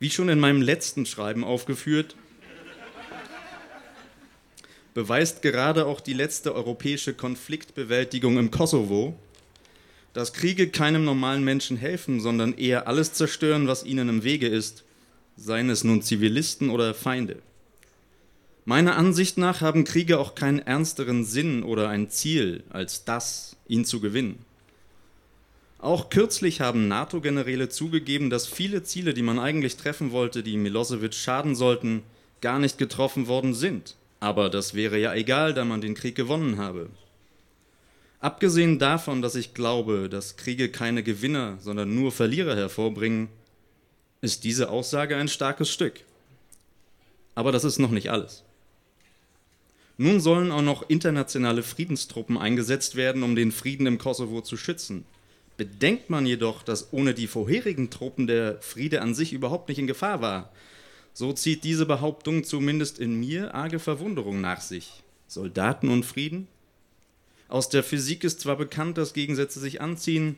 Wie 0.00 0.10
schon 0.10 0.28
in 0.28 0.40
meinem 0.40 0.60
letzten 0.60 1.06
Schreiben 1.06 1.44
aufgeführt, 1.44 2.16
beweist 4.94 5.40
gerade 5.42 5.86
auch 5.86 6.00
die 6.00 6.12
letzte 6.12 6.54
europäische 6.54 7.14
Konfliktbewältigung 7.14 8.38
im 8.38 8.50
Kosovo, 8.50 9.16
dass 10.12 10.32
Kriege 10.32 10.68
keinem 10.68 11.04
normalen 11.04 11.44
Menschen 11.44 11.76
helfen, 11.76 12.20
sondern 12.20 12.54
eher 12.54 12.88
alles 12.88 13.12
zerstören, 13.12 13.68
was 13.68 13.84
ihnen 13.84 14.08
im 14.08 14.24
Wege 14.24 14.48
ist, 14.48 14.84
seien 15.36 15.70
es 15.70 15.84
nun 15.84 16.02
Zivilisten 16.02 16.68
oder 16.70 16.92
Feinde. 16.92 17.40
Meiner 18.64 18.96
Ansicht 18.96 19.38
nach 19.38 19.60
haben 19.60 19.82
Kriege 19.82 20.20
auch 20.20 20.36
keinen 20.36 20.60
ernsteren 20.60 21.24
Sinn 21.24 21.64
oder 21.64 21.88
ein 21.88 22.10
Ziel 22.10 22.62
als 22.70 23.04
das, 23.04 23.56
ihn 23.66 23.84
zu 23.84 24.00
gewinnen. 24.00 24.44
Auch 25.78 26.10
kürzlich 26.10 26.60
haben 26.60 26.86
NATO-Generäle 26.86 27.68
zugegeben, 27.68 28.30
dass 28.30 28.46
viele 28.46 28.84
Ziele, 28.84 29.14
die 29.14 29.22
man 29.22 29.40
eigentlich 29.40 29.76
treffen 29.76 30.12
wollte, 30.12 30.44
die 30.44 30.56
Milosevic 30.56 31.12
schaden 31.12 31.56
sollten, 31.56 32.04
gar 32.40 32.60
nicht 32.60 32.78
getroffen 32.78 33.26
worden 33.26 33.52
sind. 33.52 33.96
Aber 34.20 34.48
das 34.48 34.74
wäre 34.74 34.96
ja 34.96 35.12
egal, 35.12 35.54
da 35.54 35.64
man 35.64 35.80
den 35.80 35.94
Krieg 35.94 36.14
gewonnen 36.14 36.58
habe. 36.58 36.88
Abgesehen 38.20 38.78
davon, 38.78 39.22
dass 39.22 39.34
ich 39.34 39.54
glaube, 39.54 40.08
dass 40.08 40.36
Kriege 40.36 40.68
keine 40.68 41.02
Gewinner, 41.02 41.58
sondern 41.60 41.92
nur 41.96 42.12
Verlierer 42.12 42.54
hervorbringen, 42.54 43.26
ist 44.20 44.44
diese 44.44 44.70
Aussage 44.70 45.16
ein 45.16 45.26
starkes 45.26 45.68
Stück. 45.68 46.04
Aber 47.34 47.50
das 47.50 47.64
ist 47.64 47.80
noch 47.80 47.90
nicht 47.90 48.12
alles. 48.12 48.44
Nun 50.02 50.18
sollen 50.18 50.50
auch 50.50 50.62
noch 50.62 50.90
internationale 50.90 51.62
Friedenstruppen 51.62 52.36
eingesetzt 52.36 52.96
werden, 52.96 53.22
um 53.22 53.36
den 53.36 53.52
Frieden 53.52 53.86
im 53.86 53.98
Kosovo 53.98 54.40
zu 54.40 54.56
schützen. 54.56 55.04
Bedenkt 55.56 56.10
man 56.10 56.26
jedoch, 56.26 56.64
dass 56.64 56.92
ohne 56.92 57.14
die 57.14 57.28
vorherigen 57.28 57.88
Truppen 57.88 58.26
der 58.26 58.60
Friede 58.62 59.00
an 59.00 59.14
sich 59.14 59.32
überhaupt 59.32 59.68
nicht 59.68 59.78
in 59.78 59.86
Gefahr 59.86 60.20
war, 60.20 60.50
so 61.12 61.32
zieht 61.32 61.62
diese 61.62 61.86
Behauptung 61.86 62.42
zumindest 62.42 62.98
in 62.98 63.20
mir 63.20 63.54
arge 63.54 63.78
Verwunderung 63.78 64.40
nach 64.40 64.60
sich. 64.60 65.04
Soldaten 65.28 65.88
und 65.88 66.04
Frieden? 66.04 66.48
Aus 67.46 67.68
der 67.68 67.84
Physik 67.84 68.24
ist 68.24 68.40
zwar 68.40 68.56
bekannt, 68.56 68.98
dass 68.98 69.14
Gegensätze 69.14 69.60
sich 69.60 69.80
anziehen, 69.80 70.36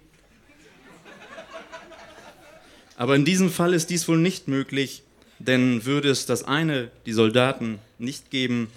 aber 2.99 3.17
in 3.17 3.25
diesem 3.25 3.49
Fall 3.49 3.73
ist 3.73 3.89
dies 3.89 4.09
wohl 4.09 4.19
nicht 4.19 4.47
möglich, 4.47 5.05
denn 5.39 5.87
würde 5.87 6.11
es 6.11 6.27
das 6.27 6.45
eine, 6.45 6.91
die 7.07 7.15
Soldaten, 7.15 7.79
nicht 7.99 8.31
geben, 8.31 8.69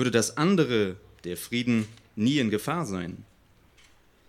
würde 0.00 0.10
das 0.10 0.38
andere, 0.38 0.96
der 1.24 1.36
Frieden, 1.36 1.86
nie 2.16 2.38
in 2.38 2.48
Gefahr 2.48 2.86
sein. 2.86 3.22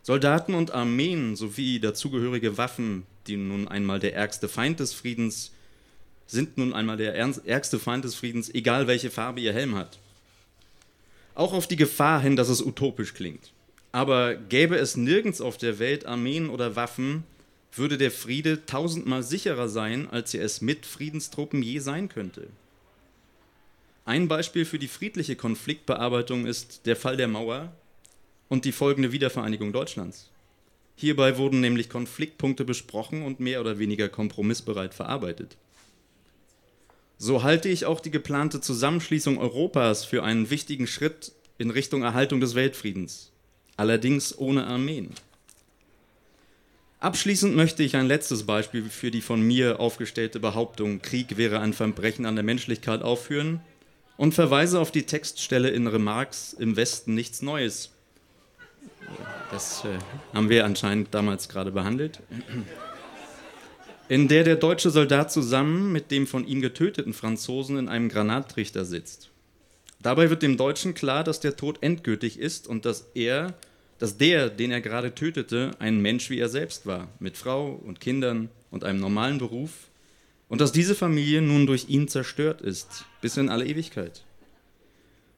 Soldaten 0.03 0.53
und 0.53 0.71
Armeen 0.71 1.37
sowie 1.37 1.79
dazugehörige 1.79 2.57
Waffen, 2.57 3.03
die 3.25 3.37
nun 3.37 3.69
einmal 3.69 4.01
der 4.01 4.13
ärgste 4.13 4.49
Feind 4.49 4.81
des 4.81 4.93
Friedens 4.93 5.53
sind 6.27 6.57
nun 6.57 6.73
einmal 6.73 6.97
der 6.97 7.15
ärgste 7.15 7.79
Feind 7.79 8.03
des 8.03 8.15
Friedens, 8.15 8.53
egal 8.53 8.87
welche 8.87 9.09
Farbe 9.09 9.39
ihr 9.39 9.53
Helm 9.53 9.75
hat. 9.75 9.97
Auch 11.35 11.53
auf 11.53 11.67
die 11.67 11.77
Gefahr 11.77 12.19
hin, 12.19 12.35
dass 12.35 12.49
es 12.49 12.61
utopisch 12.61 13.13
klingt. 13.13 13.53
Aber 13.93 14.35
gäbe 14.35 14.75
es 14.75 14.97
nirgends 14.97 15.39
auf 15.39 15.57
der 15.57 15.79
Welt 15.79 16.05
Armeen 16.05 16.49
oder 16.49 16.75
Waffen, 16.75 17.23
würde 17.71 17.97
der 17.97 18.11
Friede 18.11 18.65
tausendmal 18.65 19.23
sicherer 19.23 19.69
sein, 19.69 20.09
als 20.09 20.33
er 20.33 20.43
es 20.43 20.59
mit 20.59 20.85
Friedenstruppen 20.85 21.63
je 21.63 21.79
sein 21.79 22.09
könnte. 22.09 22.49
Ein 24.03 24.27
Beispiel 24.27 24.65
für 24.65 24.79
die 24.79 24.87
friedliche 24.87 25.35
Konfliktbearbeitung 25.35 26.47
ist 26.47 26.85
der 26.85 26.95
Fall 26.95 27.17
der 27.17 27.27
Mauer 27.27 27.71
und 28.49 28.65
die 28.65 28.71
folgende 28.71 29.11
Wiedervereinigung 29.11 29.73
Deutschlands. 29.73 30.31
Hierbei 30.95 31.37
wurden 31.37 31.61
nämlich 31.61 31.89
Konfliktpunkte 31.89 32.65
besprochen 32.65 33.21
und 33.23 33.39
mehr 33.39 33.61
oder 33.61 33.77
weniger 33.77 34.09
kompromissbereit 34.09 34.93
verarbeitet. 34.93 35.55
So 37.17 37.43
halte 37.43 37.69
ich 37.69 37.85
auch 37.85 37.99
die 37.99 38.09
geplante 38.09 38.59
Zusammenschließung 38.59 39.37
Europas 39.37 40.03
für 40.03 40.23
einen 40.23 40.49
wichtigen 40.49 40.87
Schritt 40.87 41.31
in 41.59 41.69
Richtung 41.69 42.01
Erhaltung 42.01 42.39
des 42.39 42.55
Weltfriedens, 42.55 43.31
allerdings 43.77 44.35
ohne 44.35 44.65
Armeen. 44.65 45.11
Abschließend 46.99 47.55
möchte 47.55 47.83
ich 47.83 47.95
ein 47.95 48.07
letztes 48.07 48.43
Beispiel 48.43 48.83
für 48.89 49.11
die 49.11 49.21
von 49.21 49.41
mir 49.41 49.79
aufgestellte 49.79 50.39
Behauptung, 50.39 51.03
Krieg 51.03 51.37
wäre 51.37 51.59
ein 51.59 51.73
Verbrechen 51.73 52.25
an 52.25 52.35
der 52.35 52.43
Menschlichkeit 52.43 53.03
aufführen 53.03 53.61
und 54.21 54.35
verweise 54.35 54.79
auf 54.79 54.91
die 54.91 55.07
Textstelle 55.07 55.71
in 55.71 55.87
Remarks 55.87 56.53
im 56.53 56.75
Westen 56.75 57.15
nichts 57.15 57.41
Neues. 57.41 57.89
Das 59.49 59.83
äh, 59.83 59.97
haben 60.31 60.47
wir 60.47 60.63
anscheinend 60.63 61.11
damals 61.11 61.49
gerade 61.49 61.71
behandelt. 61.71 62.19
In 64.09 64.27
der 64.27 64.43
der 64.43 64.57
deutsche 64.57 64.91
Soldat 64.91 65.31
zusammen 65.31 65.91
mit 65.91 66.11
dem 66.11 66.27
von 66.27 66.45
ihm 66.45 66.61
getöteten 66.61 67.13
Franzosen 67.13 67.79
in 67.79 67.89
einem 67.89 68.09
Granattrichter 68.09 68.85
sitzt. 68.85 69.31
Dabei 69.99 70.29
wird 70.29 70.43
dem 70.43 70.55
Deutschen 70.55 70.93
klar, 70.93 71.23
dass 71.23 71.39
der 71.39 71.55
Tod 71.55 71.79
endgültig 71.81 72.37
ist 72.37 72.67
und 72.67 72.85
dass 72.85 73.07
er, 73.15 73.55
dass 73.97 74.19
der, 74.19 74.51
den 74.51 74.69
er 74.69 74.81
gerade 74.81 75.15
tötete, 75.15 75.71
ein 75.79 75.99
Mensch 75.99 76.29
wie 76.29 76.37
er 76.37 76.49
selbst 76.49 76.85
war, 76.85 77.07
mit 77.17 77.37
Frau 77.37 77.71
und 77.71 77.99
Kindern 77.99 78.49
und 78.69 78.83
einem 78.83 78.99
normalen 78.99 79.39
Beruf, 79.39 79.71
Und 80.51 80.59
dass 80.59 80.73
diese 80.73 80.95
Familie 80.95 81.41
nun 81.41 81.65
durch 81.65 81.87
ihn 81.87 82.09
zerstört 82.09 82.59
ist, 82.59 83.05
bis 83.21 83.37
in 83.37 83.47
alle 83.47 83.65
Ewigkeit. 83.65 84.25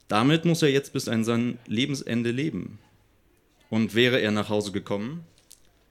Damit 0.08 0.43
muss 0.43 0.63
er 0.63 0.71
jetzt 0.71 0.91
bis 0.91 1.08
an 1.08 1.23
sein 1.23 1.60
Lebensende 1.67 2.32
leben. 2.32 2.80
Und 3.69 3.93
wäre 3.93 4.19
er 4.19 4.32
nach 4.32 4.49
Hause 4.49 4.71
gekommen, 4.71 5.23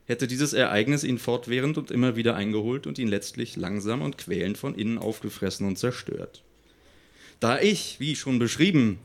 hätte 0.07 0.27
dieses 0.27 0.51
Ereignis 0.51 1.05
ihn 1.05 1.19
fortwährend 1.19 1.77
und 1.77 1.89
immer 1.89 2.17
wieder 2.17 2.35
eingeholt 2.35 2.85
und 2.85 2.99
ihn 2.99 3.07
letztlich 3.07 3.55
langsam 3.55 4.01
und 4.01 4.17
quälend 4.17 4.57
von 4.57 4.75
innen 4.75 4.97
aufgefressen 4.97 5.65
und 5.65 5.79
zerstört. 5.79 6.43
Da 7.39 7.61
ich, 7.61 8.01
wie 8.01 8.17
schon 8.17 8.39
beschrieben, 8.39 8.99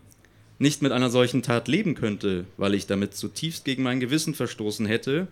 nicht 0.58 0.82
mit 0.82 0.90
einer 0.90 1.10
solchen 1.10 1.42
Tat 1.44 1.68
leben 1.68 1.94
könnte, 1.94 2.44
weil 2.56 2.74
ich 2.74 2.88
damit 2.88 3.14
zutiefst 3.14 3.64
gegen 3.64 3.84
mein 3.84 4.00
Gewissen 4.00 4.34
verstoßen 4.34 4.86
hätte, 4.86 5.28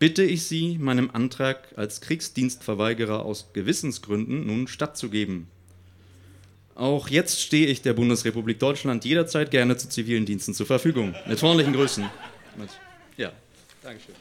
bitte 0.00 0.24
ich 0.24 0.44
Sie, 0.44 0.78
meinem 0.78 1.10
Antrag 1.12 1.68
als 1.76 2.00
Kriegsdienstverweigerer 2.00 3.24
aus 3.24 3.52
Gewissensgründen 3.52 4.46
nun 4.46 4.66
stattzugeben. 4.66 5.46
Auch 6.74 7.08
jetzt 7.08 7.40
stehe 7.42 7.66
ich 7.66 7.82
der 7.82 7.92
Bundesrepublik 7.92 8.58
Deutschland 8.58 9.04
jederzeit 9.04 9.50
gerne 9.50 9.76
zu 9.76 9.88
zivilen 9.90 10.24
Diensten 10.24 10.54
zur 10.54 10.66
Verfügung. 10.66 11.14
Mit 11.26 11.38
freundlichen 11.38 11.74
Grüßen. 11.74 12.06
Ja, 13.18 13.30
Dankeschön. 13.82 14.14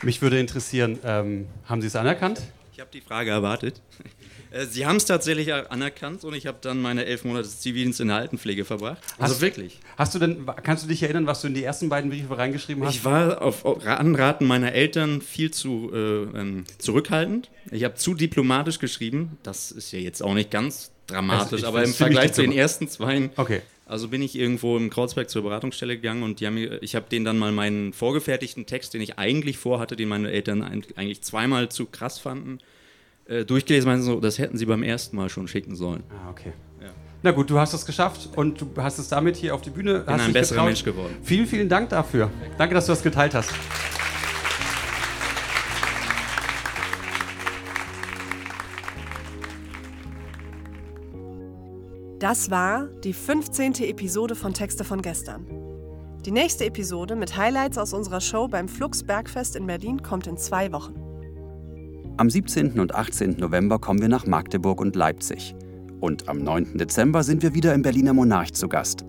Mich 0.00 0.22
würde 0.22 0.40
interessieren, 0.40 0.98
ähm, 1.04 1.46
haben 1.66 1.80
Sie 1.82 1.86
es 1.86 1.94
anerkannt? 1.94 2.40
Ich 2.72 2.80
habe 2.80 2.90
die 2.92 3.00
Frage 3.00 3.30
erwartet. 3.30 3.80
Äh, 4.50 4.66
Sie 4.66 4.84
haben 4.84 4.96
es 4.96 5.06
tatsächlich 5.06 5.50
anerkannt 5.54 6.24
und 6.24 6.34
ich 6.34 6.46
habe 6.46 6.58
dann 6.60 6.82
meine 6.82 7.06
elf 7.06 7.24
Monate 7.24 7.48
Zivildienst 7.48 8.02
in 8.02 8.08
der 8.08 8.18
Altenpflege 8.18 8.66
verbracht. 8.66 8.98
Also 9.16 9.36
hast, 9.36 9.40
wirklich. 9.40 9.80
Hast 9.96 10.14
du 10.14 10.18
denn, 10.18 10.44
kannst 10.62 10.84
du 10.84 10.88
dich 10.88 11.02
erinnern, 11.02 11.26
was 11.26 11.40
du 11.40 11.46
in 11.46 11.54
die 11.54 11.64
ersten 11.64 11.88
beiden 11.88 12.10
Briefe 12.10 12.36
reingeschrieben 12.36 12.84
hast? 12.84 12.94
Ich 12.94 13.02
war 13.02 13.40
auf, 13.40 13.64
Anraten 13.86 14.46
meiner 14.46 14.72
Eltern 14.72 15.22
viel 15.22 15.52
zu 15.52 15.90
äh, 15.94 16.38
ähm, 16.38 16.64
zurückhaltend. 16.76 17.50
Ich 17.70 17.84
habe 17.84 17.94
zu 17.94 18.12
diplomatisch 18.12 18.78
geschrieben. 18.78 19.38
Das 19.42 19.72
ist 19.72 19.90
ja 19.90 20.00
jetzt 20.00 20.22
auch 20.22 20.34
nicht 20.34 20.50
ganz 20.50 20.92
dramatisch, 21.06 21.64
also 21.64 21.68
aber 21.68 21.84
im 21.84 21.94
Vergleich 21.94 22.34
zu 22.34 22.42
den 22.42 22.52
ersten 22.52 22.88
zwei 22.88 23.30
okay. 23.36 23.62
Also 23.92 24.08
bin 24.08 24.22
ich 24.22 24.38
irgendwo 24.38 24.78
im 24.78 24.88
Kreuzberg 24.88 25.28
zur 25.28 25.42
Beratungsstelle 25.42 25.96
gegangen 25.96 26.22
und 26.22 26.40
haben 26.40 26.56
ich 26.56 26.94
habe 26.94 27.10
denen 27.10 27.26
dann 27.26 27.38
mal 27.38 27.52
meinen 27.52 27.92
vorgefertigten 27.92 28.64
Text, 28.64 28.94
den 28.94 29.02
ich 29.02 29.18
eigentlich 29.18 29.58
vorhatte, 29.58 29.96
den 29.96 30.08
meine 30.08 30.30
Eltern 30.30 30.62
eigentlich 30.62 31.20
zweimal 31.20 31.68
zu 31.68 31.84
krass 31.84 32.18
fanden, 32.18 32.56
äh, 33.26 33.44
durchgelesen. 33.44 33.86
Meinten 33.86 34.06
so, 34.06 34.18
das 34.18 34.38
hätten 34.38 34.56
sie 34.56 34.64
beim 34.64 34.82
ersten 34.82 35.14
Mal 35.14 35.28
schon 35.28 35.46
schicken 35.46 35.76
sollen. 35.76 36.04
Ah, 36.08 36.30
okay. 36.30 36.54
Ja. 36.80 36.88
Na 37.22 37.32
gut, 37.32 37.50
du 37.50 37.58
hast 37.58 37.74
es 37.74 37.84
geschafft 37.84 38.30
und 38.34 38.62
du 38.62 38.70
hast 38.78 38.98
es 38.98 39.08
damit 39.08 39.36
hier 39.36 39.54
auf 39.54 39.60
die 39.60 39.68
Bühne. 39.68 40.00
Bin 40.00 40.14
hast 40.14 40.22
ein 40.22 40.32
besserer 40.32 40.54
getraut. 40.54 40.68
Mensch 40.68 40.84
geworden. 40.84 41.14
Vielen, 41.22 41.46
vielen 41.46 41.68
Dank 41.68 41.90
dafür. 41.90 42.30
Danke, 42.56 42.74
dass 42.74 42.86
du 42.86 42.92
das 42.92 43.02
geteilt 43.02 43.34
hast. 43.34 43.50
Das 52.22 52.52
war 52.52 52.86
die 53.02 53.14
15. 53.14 53.80
Episode 53.80 54.36
von 54.36 54.54
Texte 54.54 54.84
von 54.84 55.02
gestern. 55.02 55.44
Die 56.24 56.30
nächste 56.30 56.64
Episode 56.64 57.16
mit 57.16 57.36
Highlights 57.36 57.78
aus 57.78 57.92
unserer 57.92 58.20
Show 58.20 58.46
beim 58.46 58.68
Flux 58.68 59.02
Bergfest 59.02 59.56
in 59.56 59.66
Berlin 59.66 60.04
kommt 60.04 60.28
in 60.28 60.36
zwei 60.36 60.70
Wochen. 60.70 60.94
Am 62.18 62.30
17. 62.30 62.78
und 62.78 62.94
18. 62.94 63.38
November 63.40 63.80
kommen 63.80 64.00
wir 64.00 64.08
nach 64.08 64.24
Magdeburg 64.24 64.80
und 64.80 64.94
Leipzig. 64.94 65.56
Und 65.98 66.28
am 66.28 66.38
9. 66.38 66.78
Dezember 66.78 67.24
sind 67.24 67.42
wir 67.42 67.54
wieder 67.54 67.74
im 67.74 67.82
Berliner 67.82 68.14
Monarch 68.14 68.52
zu 68.52 68.68
Gast. 68.68 69.04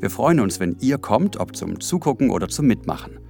Wir 0.00 0.10
freuen 0.10 0.40
uns, 0.40 0.58
wenn 0.58 0.76
ihr 0.80 0.98
kommt, 0.98 1.36
ob 1.36 1.54
zum 1.54 1.78
Zugucken 1.78 2.28
oder 2.28 2.48
zum 2.48 2.66
Mitmachen. 2.66 3.20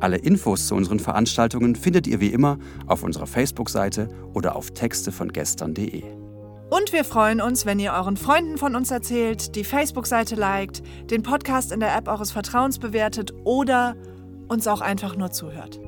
Alle 0.00 0.16
Infos 0.16 0.66
zu 0.66 0.74
unseren 0.74 0.98
Veranstaltungen 0.98 1.76
findet 1.76 2.08
ihr 2.08 2.18
wie 2.18 2.32
immer 2.32 2.58
auf 2.88 3.04
unserer 3.04 3.28
Facebook-Seite 3.28 4.08
oder 4.32 4.56
auf 4.56 4.72
textevongestern.de. 4.72 6.23
Und 6.76 6.92
wir 6.92 7.04
freuen 7.04 7.40
uns, 7.40 7.66
wenn 7.66 7.78
ihr 7.78 7.92
euren 7.92 8.16
Freunden 8.16 8.58
von 8.58 8.74
uns 8.74 8.90
erzählt, 8.90 9.54
die 9.54 9.62
Facebook-Seite 9.62 10.34
liked, 10.34 10.82
den 11.08 11.22
Podcast 11.22 11.70
in 11.70 11.78
der 11.78 11.96
App 11.96 12.08
eures 12.08 12.32
Vertrauens 12.32 12.80
bewertet 12.80 13.32
oder 13.44 13.94
uns 14.48 14.66
auch 14.66 14.80
einfach 14.80 15.14
nur 15.14 15.30
zuhört. 15.30 15.80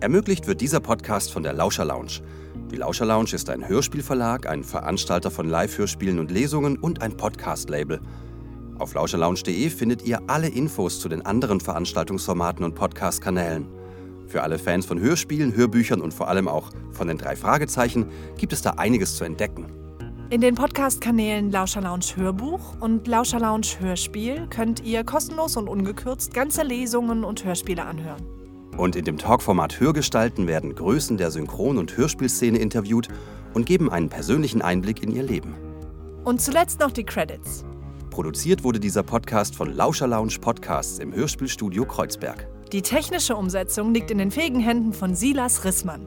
Ermöglicht 0.00 0.48
wird 0.48 0.60
dieser 0.60 0.80
Podcast 0.80 1.30
von 1.30 1.44
der 1.44 1.52
Lauscher 1.52 1.84
Lounge. 1.84 2.20
Die 2.72 2.74
Lauscher 2.74 3.06
Lounge 3.06 3.32
ist 3.32 3.48
ein 3.48 3.68
Hörspielverlag, 3.68 4.48
ein 4.48 4.64
Veranstalter 4.64 5.30
von 5.30 5.48
Live-Hörspielen 5.48 6.18
und 6.18 6.32
Lesungen 6.32 6.78
und 6.78 7.00
ein 7.00 7.16
Podcast-Label. 7.16 8.00
Auf 8.80 8.94
lauscherlounge.de 8.94 9.70
findet 9.70 10.02
ihr 10.02 10.20
alle 10.26 10.48
Infos 10.48 10.98
zu 10.98 11.08
den 11.08 11.24
anderen 11.24 11.60
Veranstaltungsformaten 11.60 12.64
und 12.64 12.74
Podcast-Kanälen. 12.74 13.68
Für 14.26 14.42
alle 14.42 14.58
Fans 14.58 14.84
von 14.84 14.98
Hörspielen, 14.98 15.54
Hörbüchern 15.54 16.00
und 16.00 16.12
vor 16.12 16.26
allem 16.26 16.48
auch 16.48 16.70
von 16.90 17.06
den 17.06 17.18
drei 17.18 17.36
Fragezeichen 17.36 18.10
gibt 18.36 18.52
es 18.52 18.62
da 18.62 18.70
einiges 18.70 19.16
zu 19.16 19.22
entdecken. 19.22 19.78
In 20.30 20.42
den 20.42 20.56
Podcast-Kanälen 20.56 21.50
Lauscher 21.50 21.80
Lounge 21.80 22.04
Hörbuch 22.16 22.78
und 22.80 23.06
Lauscher 23.06 23.40
Lounge 23.40 23.80
Hörspiel 23.80 24.46
könnt 24.48 24.84
ihr 24.84 25.02
kostenlos 25.02 25.56
und 25.56 25.68
ungekürzt 25.68 26.34
ganze 26.34 26.64
Lesungen 26.64 27.24
und 27.24 27.46
Hörspiele 27.46 27.82
anhören. 27.82 28.22
Und 28.76 28.94
in 28.94 29.06
dem 29.06 29.16
Talkformat 29.16 29.80
Hörgestalten 29.80 30.46
werden 30.46 30.74
Größen 30.74 31.16
der 31.16 31.30
Synchron- 31.30 31.78
und 31.78 31.96
Hörspielszene 31.96 32.58
interviewt 32.58 33.08
und 33.54 33.64
geben 33.64 33.90
einen 33.90 34.10
persönlichen 34.10 34.60
Einblick 34.60 35.02
in 35.02 35.12
ihr 35.12 35.22
Leben. 35.22 35.54
Und 36.24 36.42
zuletzt 36.42 36.78
noch 36.80 36.90
die 36.90 37.04
Credits. 37.04 37.64
Produziert 38.10 38.64
wurde 38.64 38.80
dieser 38.80 39.04
Podcast 39.04 39.56
von 39.56 39.74
Lauscher 39.74 40.08
Lounge 40.08 40.36
Podcasts 40.42 40.98
im 40.98 41.14
Hörspielstudio 41.14 41.86
Kreuzberg. 41.86 42.46
Die 42.70 42.82
technische 42.82 43.34
Umsetzung 43.34 43.94
liegt 43.94 44.10
in 44.10 44.18
den 44.18 44.30
fähigen 44.30 44.60
Händen 44.60 44.92
von 44.92 45.14
Silas 45.14 45.64
Rissmann. 45.64 46.06